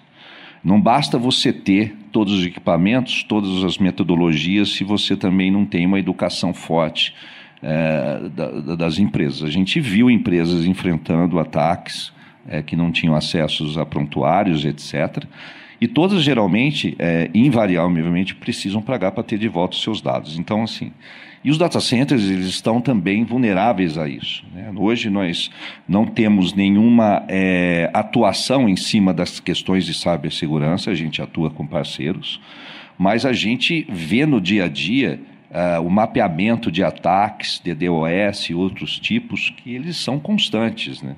Não 0.63 0.81
basta 0.81 1.17
você 1.17 1.53
ter 1.53 1.95
todos 2.11 2.33
os 2.33 2.45
equipamentos, 2.45 3.23
todas 3.23 3.63
as 3.63 3.77
metodologias, 3.77 4.73
se 4.73 4.83
você 4.83 5.15
também 5.15 5.51
não 5.51 5.65
tem 5.65 5.85
uma 5.85 5.99
educação 5.99 6.53
forte 6.53 7.13
é, 7.61 8.29
da, 8.29 8.75
das 8.75 8.97
empresas. 8.97 9.43
A 9.43 9.51
gente 9.51 9.79
viu 9.79 10.09
empresas 10.09 10.65
enfrentando 10.65 11.39
ataques 11.39 12.11
é, 12.47 12.61
que 12.61 12.75
não 12.75 12.91
tinham 12.91 13.15
acessos 13.15 13.77
a 13.77 13.85
prontuários, 13.85 14.65
etc. 14.65 15.23
E 15.79 15.87
todas, 15.87 16.23
geralmente, 16.23 16.95
é, 16.97 17.29
invariavelmente, 17.33 18.35
precisam 18.35 18.81
pagar 18.81 19.11
para 19.11 19.23
ter 19.23 19.37
de 19.37 19.47
volta 19.47 19.75
os 19.75 19.83
seus 19.83 20.01
dados. 20.01 20.37
Então, 20.37 20.63
assim. 20.63 20.91
E 21.43 21.51
os 21.51 21.57
data 21.57 21.81
centers 21.81 22.23
eles 22.29 22.45
estão 22.45 22.79
também 22.79 23.25
vulneráveis 23.25 23.97
a 23.97 24.07
isso. 24.07 24.45
Né? 24.53 24.71
Hoje 24.73 25.09
nós 25.09 25.51
não 25.85 26.05
temos 26.05 26.53
nenhuma 26.53 27.25
é, 27.27 27.89
atuação 27.93 28.69
em 28.69 28.77
cima 28.77 29.13
das 29.13 29.41
questões 29.41 29.85
de 29.85 29.93
cibersegurança, 29.93 30.89
a 30.89 30.95
gente 30.95 31.21
atua 31.21 31.49
com 31.49 31.67
parceiros, 31.67 32.39
mas 32.97 33.25
a 33.25 33.33
gente 33.33 33.85
vê 33.89 34.25
no 34.25 34.39
dia 34.39 34.65
a 34.65 34.67
dia 34.69 35.19
uh, 35.51 35.85
o 35.85 35.89
mapeamento 35.89 36.71
de 36.71 36.83
ataques, 36.83 37.59
DDoS 37.59 38.49
e 38.49 38.53
outros 38.53 38.97
tipos, 38.97 39.49
que 39.49 39.75
eles 39.75 39.97
são 39.97 40.19
constantes. 40.19 41.01
Né? 41.01 41.15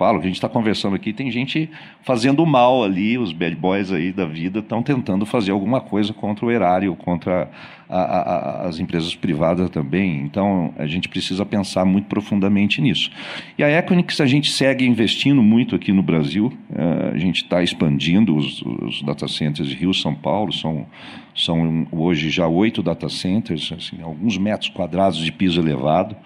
Falo, 0.00 0.18
que 0.18 0.24
a 0.24 0.28
gente 0.28 0.36
está 0.36 0.48
conversando 0.48 0.96
aqui, 0.96 1.12
tem 1.12 1.30
gente 1.30 1.68
fazendo 2.00 2.46
mal 2.46 2.82
ali, 2.82 3.18
os 3.18 3.34
bad 3.34 3.54
boys 3.54 3.92
aí 3.92 4.12
da 4.12 4.24
vida 4.24 4.60
estão 4.60 4.82
tentando 4.82 5.26
fazer 5.26 5.50
alguma 5.50 5.78
coisa 5.78 6.14
contra 6.14 6.46
o 6.46 6.50
erário, 6.50 6.96
contra 6.96 7.50
a, 7.86 8.00
a, 8.00 8.68
as 8.68 8.80
empresas 8.80 9.14
privadas 9.14 9.68
também. 9.68 10.22
Então, 10.22 10.72
a 10.78 10.86
gente 10.86 11.06
precisa 11.06 11.44
pensar 11.44 11.84
muito 11.84 12.06
profundamente 12.06 12.80
nisso. 12.80 13.10
E 13.58 13.62
a 13.62 13.70
Equinix, 13.78 14.22
a 14.22 14.26
gente 14.26 14.50
segue 14.50 14.86
investindo 14.86 15.42
muito 15.42 15.76
aqui 15.76 15.92
no 15.92 16.02
Brasil, 16.02 16.50
uh, 16.70 17.14
a 17.14 17.18
gente 17.18 17.42
está 17.42 17.62
expandindo 17.62 18.34
os, 18.34 18.62
os 18.62 19.02
data 19.02 19.28
centers 19.28 19.68
de 19.68 19.74
Rio, 19.74 19.92
São 19.92 20.14
Paulo, 20.14 20.50
são, 20.50 20.86
são 21.36 21.86
hoje 21.92 22.30
já 22.30 22.46
oito 22.48 22.82
data 22.82 23.10
centers, 23.10 23.70
assim, 23.70 24.00
alguns 24.00 24.38
metros 24.38 24.70
quadrados 24.70 25.18
de 25.18 25.30
piso 25.30 25.60
elevado. 25.60 26.16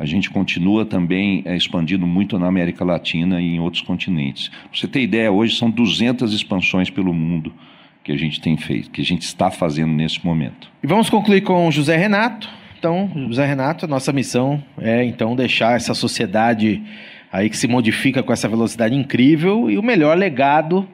A 0.00 0.06
gente 0.06 0.30
continua 0.30 0.86
também 0.86 1.42
é, 1.44 1.54
expandindo 1.54 2.06
muito 2.06 2.38
na 2.38 2.46
América 2.46 2.82
Latina 2.82 3.38
e 3.38 3.56
em 3.56 3.60
outros 3.60 3.82
continentes. 3.82 4.48
Pra 4.48 4.58
você 4.72 4.88
ter 4.88 5.02
ideia, 5.02 5.30
hoje 5.30 5.54
são 5.54 5.70
200 5.70 6.32
expansões 6.32 6.88
pelo 6.88 7.12
mundo 7.12 7.52
que 8.02 8.10
a 8.10 8.16
gente 8.16 8.40
tem 8.40 8.56
feito, 8.56 8.90
que 8.90 9.02
a 9.02 9.04
gente 9.04 9.24
está 9.24 9.50
fazendo 9.50 9.92
nesse 9.92 10.24
momento. 10.24 10.72
E 10.82 10.86
vamos 10.86 11.10
concluir 11.10 11.42
com 11.42 11.70
José 11.70 11.98
Renato. 11.98 12.48
Então, 12.78 13.12
José 13.28 13.44
Renato, 13.44 13.86
nossa 13.86 14.10
missão 14.10 14.64
é 14.80 15.04
então 15.04 15.36
deixar 15.36 15.76
essa 15.76 15.92
sociedade 15.92 16.82
aí 17.30 17.50
que 17.50 17.56
se 17.58 17.68
modifica 17.68 18.22
com 18.22 18.32
essa 18.32 18.48
velocidade 18.48 18.94
incrível 18.94 19.70
e 19.70 19.76
o 19.76 19.82
melhor 19.82 20.16
legado 20.16 20.88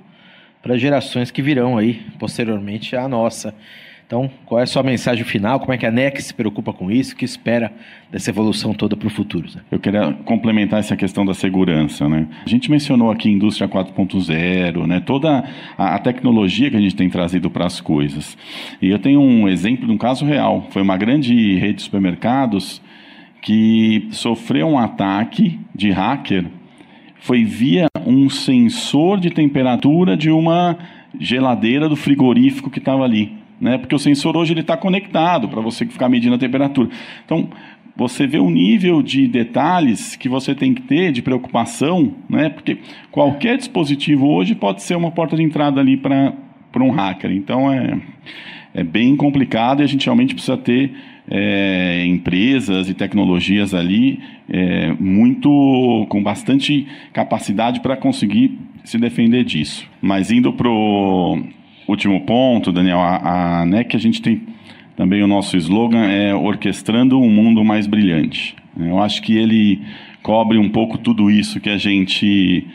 para 0.61 0.77
gerações 0.77 1.31
que 1.31 1.41
virão 1.41 1.79
aí 1.79 2.03
posteriormente 2.19 2.97
à 2.97 3.07
nossa. 3.07 3.55
Então, 4.07 4.31
qual 4.45 4.61
é 4.61 4.63
a 4.63 4.67
sua 4.67 4.85
mensagem 4.85 5.25
final? 5.25 5.59
Como 5.59 5.73
é 5.73 5.77
que 5.77 5.85
a 5.85 5.91
NEC 5.91 6.23
se 6.23 6.33
preocupa 6.33 6.73
com 6.73 6.93
isso? 6.93 7.13
O 7.13 7.17
que 7.17 7.25
espera 7.25 7.73
dessa 8.09 8.31
evolução 8.31 8.73
toda 8.73 8.97
para 8.97 9.09
o 9.09 9.11
futuro? 9.11 9.49
Zé? 9.49 9.59
Eu 9.69 9.81
queria 9.81 10.13
complementar 10.25 10.79
essa 10.79 10.97
questão 10.97 11.27
da 11.27 11.35
segurança. 11.35 12.09
Né? 12.09 12.29
A 12.45 12.49
gente 12.49 12.71
mencionou 12.71 13.11
aqui 13.11 13.29
indústria 13.29 13.69
4.0, 13.69 14.87
né? 14.87 15.01
toda 15.01 15.45
a, 15.77 15.97
a 15.97 15.99
tecnologia 15.99 16.71
que 16.71 16.77
a 16.77 16.81
gente 16.81 16.95
tem 16.95 17.11
trazido 17.11 17.51
para 17.51 17.67
as 17.67 17.81
coisas. 17.81 18.39
E 18.81 18.89
eu 18.91 19.01
tenho 19.01 19.21
um 19.21 19.49
exemplo 19.49 19.87
de 19.87 19.93
um 19.93 19.99
caso 19.99 20.25
real. 20.25 20.69
Foi 20.71 20.83
uma 20.83 20.97
grande 20.97 21.57
rede 21.57 21.79
de 21.79 21.83
supermercados 21.83 22.81
que 23.43 24.07
sofreu 24.13 24.69
um 24.69 24.79
ataque 24.79 25.59
de 25.75 25.91
hacker. 25.91 26.47
Foi 27.19 27.45
via 27.45 27.89
um 28.07 28.31
sensor 28.31 29.19
de 29.19 29.31
temperatura 29.31 30.17
de 30.17 30.31
uma 30.31 30.79
geladeira 31.19 31.89
do 31.89 31.97
frigorífico 31.97 32.71
que 32.71 32.79
estava 32.79 33.03
ali. 33.03 33.46
Né? 33.61 33.79
Porque 33.79 33.95
o 33.95 33.99
sensor 33.99 34.37
hoje 34.37 34.53
ele 34.53 34.61
está 34.61 34.77
conectado 34.77 35.49
para 35.49 35.61
você 35.61 35.87
ficar 35.87 36.09
medindo 36.09 36.35
a 36.35 36.39
temperatura. 36.39 36.91
Então, 37.25 37.49
você 37.97 38.27
vê 38.27 38.39
o 38.39 38.51
nível 38.51 39.03
de 39.03 39.27
detalhes 39.27 40.17
que 40.17 40.29
você 40.29 40.55
tem 40.55 40.75
que 40.75 40.83
ter 40.83 41.13
de 41.13 41.23
preocupação, 41.23 42.15
né? 42.29 42.51
porque 42.51 42.79
qualquer 43.11 43.57
dispositivo 43.57 44.27
hoje 44.27 44.55
pode 44.55 44.83
ser 44.83 44.97
uma 44.97 45.11
porta 45.11 45.35
de 45.35 45.43
entrada 45.43 45.81
ali 45.81 45.97
para 45.97 46.35
um 46.79 46.91
hacker. 46.91 47.33
Então, 47.33 47.73
é, 47.73 47.99
é 48.75 48.85
bem 48.85 49.17
complicado 49.17 49.81
e 49.81 49.85
a 49.85 49.87
gente 49.87 50.05
realmente 50.05 50.35
precisa 50.35 50.59
ter 50.59 50.93
é, 51.29 52.05
empresas 52.07 52.89
e 52.89 52.95
tecnologias 52.95 53.75
ali 53.75 54.21
é, 54.49 54.93
muito 55.01 56.07
com 56.09 56.23
bastante 56.23 56.87
capacidade 57.13 57.81
para 57.81 57.97
conseguir 57.97 58.59
se 58.85 58.99
defender 58.99 59.45
disso. 59.45 59.89
Mas 60.01 60.31
indo 60.31 60.53
para 60.53 60.69
o 60.69 61.43
último 61.89 62.21
ponto, 62.23 62.73
Daniel, 62.73 62.99
a, 62.99 63.61
a 63.61 63.67
NEC 63.67 63.95
a 63.95 63.99
gente 63.99 64.21
tem 64.21 64.43
também 64.97 65.23
o 65.23 65.27
nosso 65.27 65.59
slogan 65.59 66.07
é 66.07 66.35
orquestrando 66.35 67.21
um 67.21 67.29
mundo 67.29 67.63
mais 67.63 67.87
brilhante. 67.87 68.57
Eu 68.79 68.99
acho 68.99 69.21
que 69.23 69.37
ele 69.37 69.83
cobre 70.23 70.57
um 70.57 70.71
pouco 70.71 70.97
tudo 70.97 71.31
isso 71.31 71.61
que 71.61 71.69
a 71.69 71.77
gente 71.77 72.67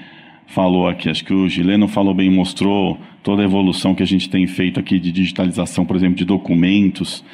falou 0.45 0.87
aqui. 0.87 1.09
Acho 1.09 1.25
que 1.25 1.33
o 1.33 1.49
Gileno 1.49 1.87
falou 1.87 2.13
bem, 2.13 2.29
mostrou 2.29 2.99
toda 3.23 3.41
a 3.41 3.45
evolução 3.45 3.95
que 3.95 4.03
a 4.03 4.07
gente 4.07 4.29
tem 4.29 4.45
feito 4.45 4.79
aqui 4.79 4.99
de 4.99 5.11
digitalização, 5.11 5.83
por 5.83 5.95
exemplo, 5.95 6.15
de 6.15 6.25
documentos. 6.25 7.25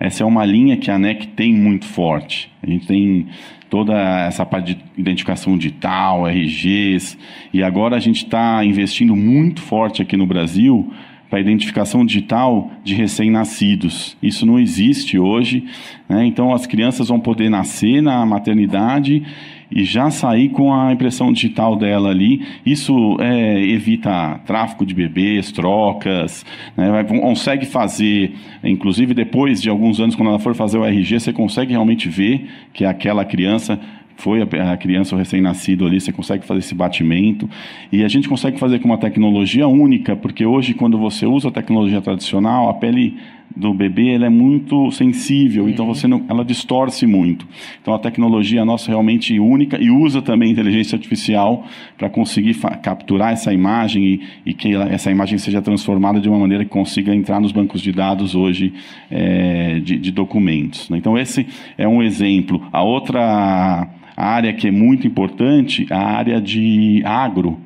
Essa 0.00 0.24
é 0.24 0.26
uma 0.26 0.44
linha 0.44 0.76
que 0.76 0.90
a 0.90 0.96
ANEC 0.96 1.28
tem 1.28 1.54
muito 1.54 1.86
forte. 1.86 2.50
A 2.60 2.66
gente 2.68 2.88
tem 2.88 3.28
toda 3.70 3.94
essa 4.26 4.44
parte 4.44 4.74
de 4.74 4.80
identificação 4.96 5.56
digital, 5.56 6.26
RGs, 6.26 7.16
e 7.52 7.62
agora 7.62 7.96
a 7.96 8.00
gente 8.00 8.24
está 8.24 8.64
investindo 8.64 9.14
muito 9.14 9.62
forte 9.62 10.02
aqui 10.02 10.16
no 10.16 10.26
Brasil 10.26 10.92
para 11.34 11.40
identificação 11.40 12.06
digital 12.06 12.70
de 12.84 12.94
recém-nascidos. 12.94 14.16
Isso 14.22 14.46
não 14.46 14.56
existe 14.56 15.18
hoje, 15.18 15.64
né? 16.08 16.24
então 16.24 16.54
as 16.54 16.64
crianças 16.64 17.08
vão 17.08 17.18
poder 17.18 17.50
nascer 17.50 18.00
na 18.00 18.24
maternidade 18.24 19.20
e 19.68 19.82
já 19.82 20.12
sair 20.12 20.50
com 20.50 20.72
a 20.72 20.92
impressão 20.92 21.32
digital 21.32 21.74
dela 21.74 22.10
ali. 22.10 22.46
Isso 22.64 23.16
é, 23.18 23.60
evita 23.64 24.40
tráfico 24.46 24.86
de 24.86 24.94
bebês, 24.94 25.50
trocas, 25.50 26.46
né? 26.76 27.02
consegue 27.02 27.66
fazer, 27.66 28.36
inclusive 28.62 29.12
depois 29.12 29.60
de 29.60 29.68
alguns 29.68 29.98
anos, 29.98 30.14
quando 30.14 30.28
ela 30.28 30.38
for 30.38 30.54
fazer 30.54 30.78
o 30.78 30.84
RG, 30.84 31.18
você 31.18 31.32
consegue 31.32 31.72
realmente 31.72 32.08
ver 32.08 32.48
que 32.72 32.84
aquela 32.84 33.24
criança 33.24 33.80
foi 34.16 34.40
a 34.42 34.76
criança, 34.76 35.14
o 35.14 35.18
recém-nascido 35.18 35.86
ali, 35.86 36.00
você 36.00 36.12
consegue 36.12 36.46
fazer 36.46 36.60
esse 36.60 36.74
batimento. 36.74 37.48
E 37.92 38.04
a 38.04 38.08
gente 38.08 38.28
consegue 38.28 38.58
fazer 38.58 38.78
com 38.78 38.86
uma 38.86 38.98
tecnologia 38.98 39.66
única, 39.66 40.16
porque 40.16 40.46
hoje, 40.46 40.74
quando 40.74 40.98
você 40.98 41.26
usa 41.26 41.48
a 41.48 41.52
tecnologia 41.52 42.00
tradicional, 42.00 42.68
a 42.68 42.74
pele 42.74 43.16
do 43.56 43.72
bebê 43.72 44.14
ela 44.14 44.26
é 44.26 44.30
muito 44.30 44.90
sensível, 44.90 45.68
então 45.68 45.86
você 45.86 46.08
não, 46.08 46.24
ela 46.28 46.44
distorce 46.44 47.06
muito. 47.06 47.46
Então 47.80 47.94
a 47.94 47.98
tecnologia 47.98 48.64
nossa 48.64 48.90
é 48.90 48.90
realmente 48.90 49.38
única 49.38 49.80
e 49.80 49.90
usa 49.90 50.20
também 50.20 50.50
inteligência 50.50 50.96
artificial 50.96 51.64
para 51.96 52.10
conseguir 52.10 52.54
capturar 52.82 53.32
essa 53.32 53.52
imagem 53.52 54.04
e, 54.04 54.20
e 54.46 54.54
que 54.54 54.74
ela, 54.74 54.86
essa 54.86 55.10
imagem 55.10 55.38
seja 55.38 55.62
transformada 55.62 56.20
de 56.20 56.28
uma 56.28 56.38
maneira 56.38 56.64
que 56.64 56.70
consiga 56.70 57.14
entrar 57.14 57.40
nos 57.40 57.52
bancos 57.52 57.80
de 57.80 57.92
dados 57.92 58.34
hoje 58.34 58.74
é, 59.08 59.78
de, 59.78 59.98
de, 59.98 60.10
documentos. 60.10 60.90
Né? 60.90 60.98
Então 60.98 61.16
esse 61.16 61.46
é 61.78 61.86
um 61.86 62.02
exemplo. 62.02 62.60
A 62.72 62.82
outra 62.82 63.88
área 64.16 64.52
que 64.52 64.66
é 64.66 64.70
muito 64.70 65.06
importante, 65.06 65.86
a 65.90 65.98
área 65.98 66.40
de 66.40 67.02
agro, 67.04 67.60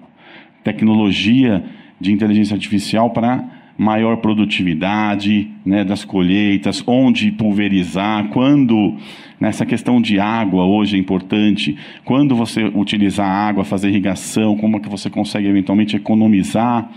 tecnologia 0.63 1.65
de 1.99 2.13
inteligência 2.13 2.55
artificial 2.55 3.11
para 3.11 3.58
maior 3.79 4.17
produtividade 4.17 5.49
né, 5.65 5.85
das 5.85 6.05
colheitas, 6.05 6.83
onde 6.85 7.31
pulverizar, 7.31 8.29
quando 8.31 8.97
nessa 9.39 9.65
questão 9.65 10.03
de 10.03 10.19
água 10.19 10.65
hoje 10.65 10.97
é 10.97 10.99
importante, 10.99 11.79
quando 12.05 12.35
você 12.35 12.65
utilizar 12.65 13.31
água, 13.31 13.65
fazer 13.65 13.89
irrigação, 13.89 14.57
como 14.57 14.79
é 14.79 14.81
que 14.81 14.89
você 14.89 15.09
consegue 15.09 15.47
eventualmente 15.47 15.95
economizar 15.95 16.91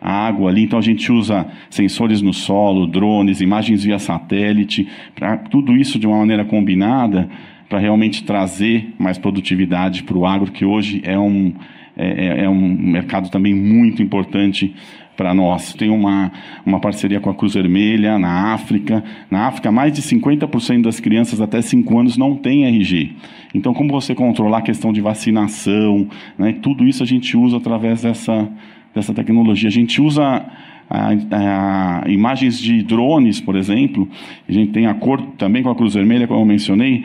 a 0.00 0.12
água 0.28 0.48
ali. 0.48 0.62
Então 0.62 0.78
a 0.78 0.82
gente 0.82 1.10
usa 1.10 1.44
sensores 1.68 2.22
no 2.22 2.32
solo, 2.32 2.86
drones, 2.86 3.40
imagens 3.40 3.82
via 3.82 3.98
satélite, 3.98 4.86
para 5.16 5.36
tudo 5.38 5.74
isso 5.74 5.98
de 5.98 6.06
uma 6.06 6.18
maneira 6.18 6.44
combinada 6.44 7.28
para 7.68 7.80
realmente 7.80 8.22
trazer 8.22 8.94
mais 8.96 9.18
produtividade 9.18 10.04
para 10.04 10.16
o 10.16 10.24
agro, 10.24 10.52
que 10.52 10.64
hoje 10.64 11.02
é 11.04 11.18
um, 11.18 11.52
é, 11.96 12.26
é, 12.26 12.44
é 12.44 12.48
um 12.48 12.68
mercado 12.68 13.28
também 13.28 13.52
muito 13.52 14.00
importante 14.02 14.72
para 15.18 15.34
nós. 15.34 15.74
Tem 15.74 15.90
uma, 15.90 16.30
uma 16.64 16.78
parceria 16.78 17.18
com 17.18 17.28
a 17.28 17.34
Cruz 17.34 17.54
Vermelha 17.54 18.16
na 18.20 18.54
África. 18.54 19.02
Na 19.28 19.48
África, 19.48 19.72
mais 19.72 19.92
de 19.92 20.00
50% 20.00 20.82
das 20.82 21.00
crianças 21.00 21.40
até 21.40 21.60
5 21.60 21.98
anos 21.98 22.16
não 22.16 22.36
têm 22.36 22.66
RG. 22.66 23.16
Então, 23.52 23.74
como 23.74 23.90
você 23.90 24.14
controlar 24.14 24.58
a 24.58 24.62
questão 24.62 24.92
de 24.92 25.00
vacinação, 25.00 26.08
né, 26.38 26.54
tudo 26.62 26.86
isso 26.86 27.02
a 27.02 27.06
gente 27.06 27.36
usa 27.36 27.56
através 27.56 28.02
dessa, 28.02 28.48
dessa 28.94 29.12
tecnologia. 29.12 29.68
A 29.68 29.72
gente 29.72 30.00
usa 30.00 30.46
a, 30.88 31.08
a, 31.32 32.04
imagens 32.08 32.56
de 32.56 32.80
drones, 32.84 33.40
por 33.40 33.56
exemplo, 33.56 34.08
a 34.48 34.52
gente 34.52 34.70
tem 34.70 34.86
acordo 34.86 35.26
também 35.36 35.64
com 35.64 35.70
a 35.70 35.74
Cruz 35.74 35.94
Vermelha, 35.94 36.28
como 36.28 36.42
eu 36.42 36.46
mencionei, 36.46 37.04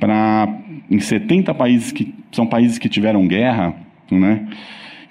para 0.00 0.48
em 0.90 0.98
70 0.98 1.54
países 1.54 1.92
que 1.92 2.12
são 2.32 2.44
países 2.44 2.76
que 2.76 2.88
tiveram 2.88 3.24
guerra, 3.28 3.72
né? 4.10 4.48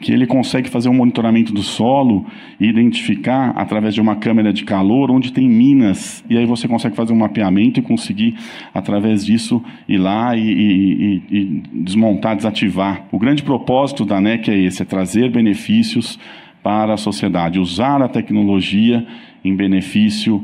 Que 0.02 0.12
ele 0.12 0.26
consegue 0.26 0.70
fazer 0.70 0.90
um 0.90 0.94
monitoramento 0.94 1.54
do 1.54 1.62
solo 1.62 2.26
e 2.60 2.68
identificar 2.68 3.52
através 3.52 3.94
de 3.94 4.02
uma 4.02 4.16
câmera 4.16 4.52
de 4.52 4.64
calor 4.64 5.12
onde 5.12 5.32
tem 5.32 5.48
minas 5.48 6.24
e 6.30 6.38
aí 6.38 6.46
você 6.46 6.68
consegue 6.68 6.96
fazer 6.96 7.14
um 7.14 7.18
mapeamento 7.18 7.80
e 7.80 7.84
conseguir 7.84 8.36
através 8.74 9.24
disso 9.24 9.64
ir 9.88 10.00
lá 10.00 10.36
e, 10.36 10.42
e, 10.42 11.24
e 11.30 11.64
desmontar, 11.74 12.36
desativar. 12.36 13.06
O 13.12 13.20
grande 13.20 13.44
propósito 13.44 14.04
da 14.04 14.20
NEC 14.20 14.50
é 14.50 14.58
esse, 14.58 14.82
é 14.82 14.86
trazer 14.86 15.30
benefícios 15.30 16.20
para 16.64 16.94
a 16.94 16.98
sociedade, 16.98 17.60
usar 17.60 18.02
a 18.02 18.08
tecnologia 18.08 19.06
em 19.44 19.56
benefício 19.56 20.44